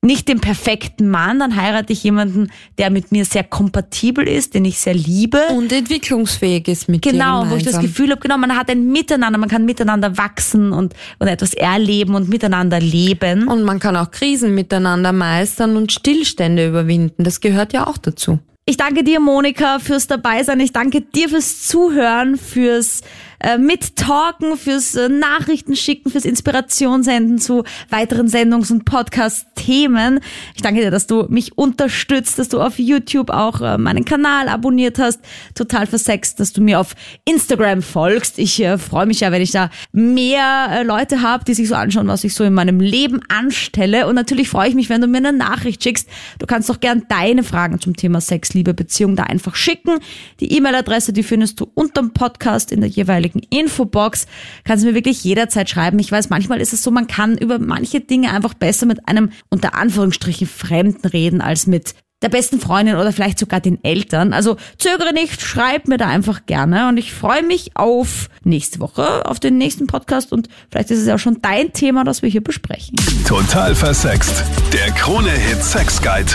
[0.01, 4.63] nicht den perfekten Mann, dann heirate ich jemanden, der mit mir sehr kompatibel ist, den
[4.63, 5.39] ich sehr liebe.
[5.49, 7.79] Und entwicklungsfähig ist mit Genau, wo ich das.
[7.79, 12.15] Gefühl habe, genau, man hat ein Miteinander, man kann miteinander wachsen und, und etwas erleben
[12.15, 13.47] und miteinander leben.
[13.47, 17.23] Und man kann auch Krisen miteinander meistern und Stillstände überwinden.
[17.23, 18.39] Das gehört ja auch dazu.
[18.65, 20.59] Ich danke dir, Monika, fürs Dabeisein.
[20.59, 23.01] Ich danke dir fürs Zuhören, fürs
[23.39, 30.19] äh, Mittalken, fürs äh, Nachrichten schicken, fürs Inspiration senden zu weiteren Sendungs- und Podcast-Themen.
[30.55, 34.49] Ich danke dir, dass du mich unterstützt, dass du auf YouTube auch äh, meinen Kanal
[34.49, 35.21] abonniert hast.
[35.55, 38.39] Total versext, dass du mir auf Instagram folgst.
[38.39, 42.23] Ich freue mich ja, wenn ich da mehr Leute habe, die sich so anschauen, was
[42.23, 44.07] ich so in meinem Leben anstelle.
[44.07, 46.09] Und natürlich freue ich mich, wenn du mir eine Nachricht schickst.
[46.39, 49.99] Du kannst doch gern deine Fragen zum Thema Sex, Liebe, Beziehung da einfach schicken.
[50.39, 54.27] Die E-Mail-Adresse, die findest du unterm Podcast in der jeweiligen Infobox.
[54.63, 55.99] Kannst du mir wirklich jederzeit schreiben.
[55.99, 59.31] Ich weiß, manchmal ist es so, man kann über manche Dinge einfach besser mit einem
[59.49, 64.33] unter Anführungsstrichen Fremden reden als mit der besten Freundin oder vielleicht sogar den Eltern.
[64.33, 69.25] Also zögere nicht, schreib mir da einfach gerne und ich freue mich auf nächste Woche,
[69.25, 72.29] auf den nächsten Podcast und vielleicht ist es ja auch schon dein Thema, das wir
[72.29, 72.95] hier besprechen.
[73.25, 74.43] Total versext.
[74.73, 76.33] Der Krone-Hit Sex Guide.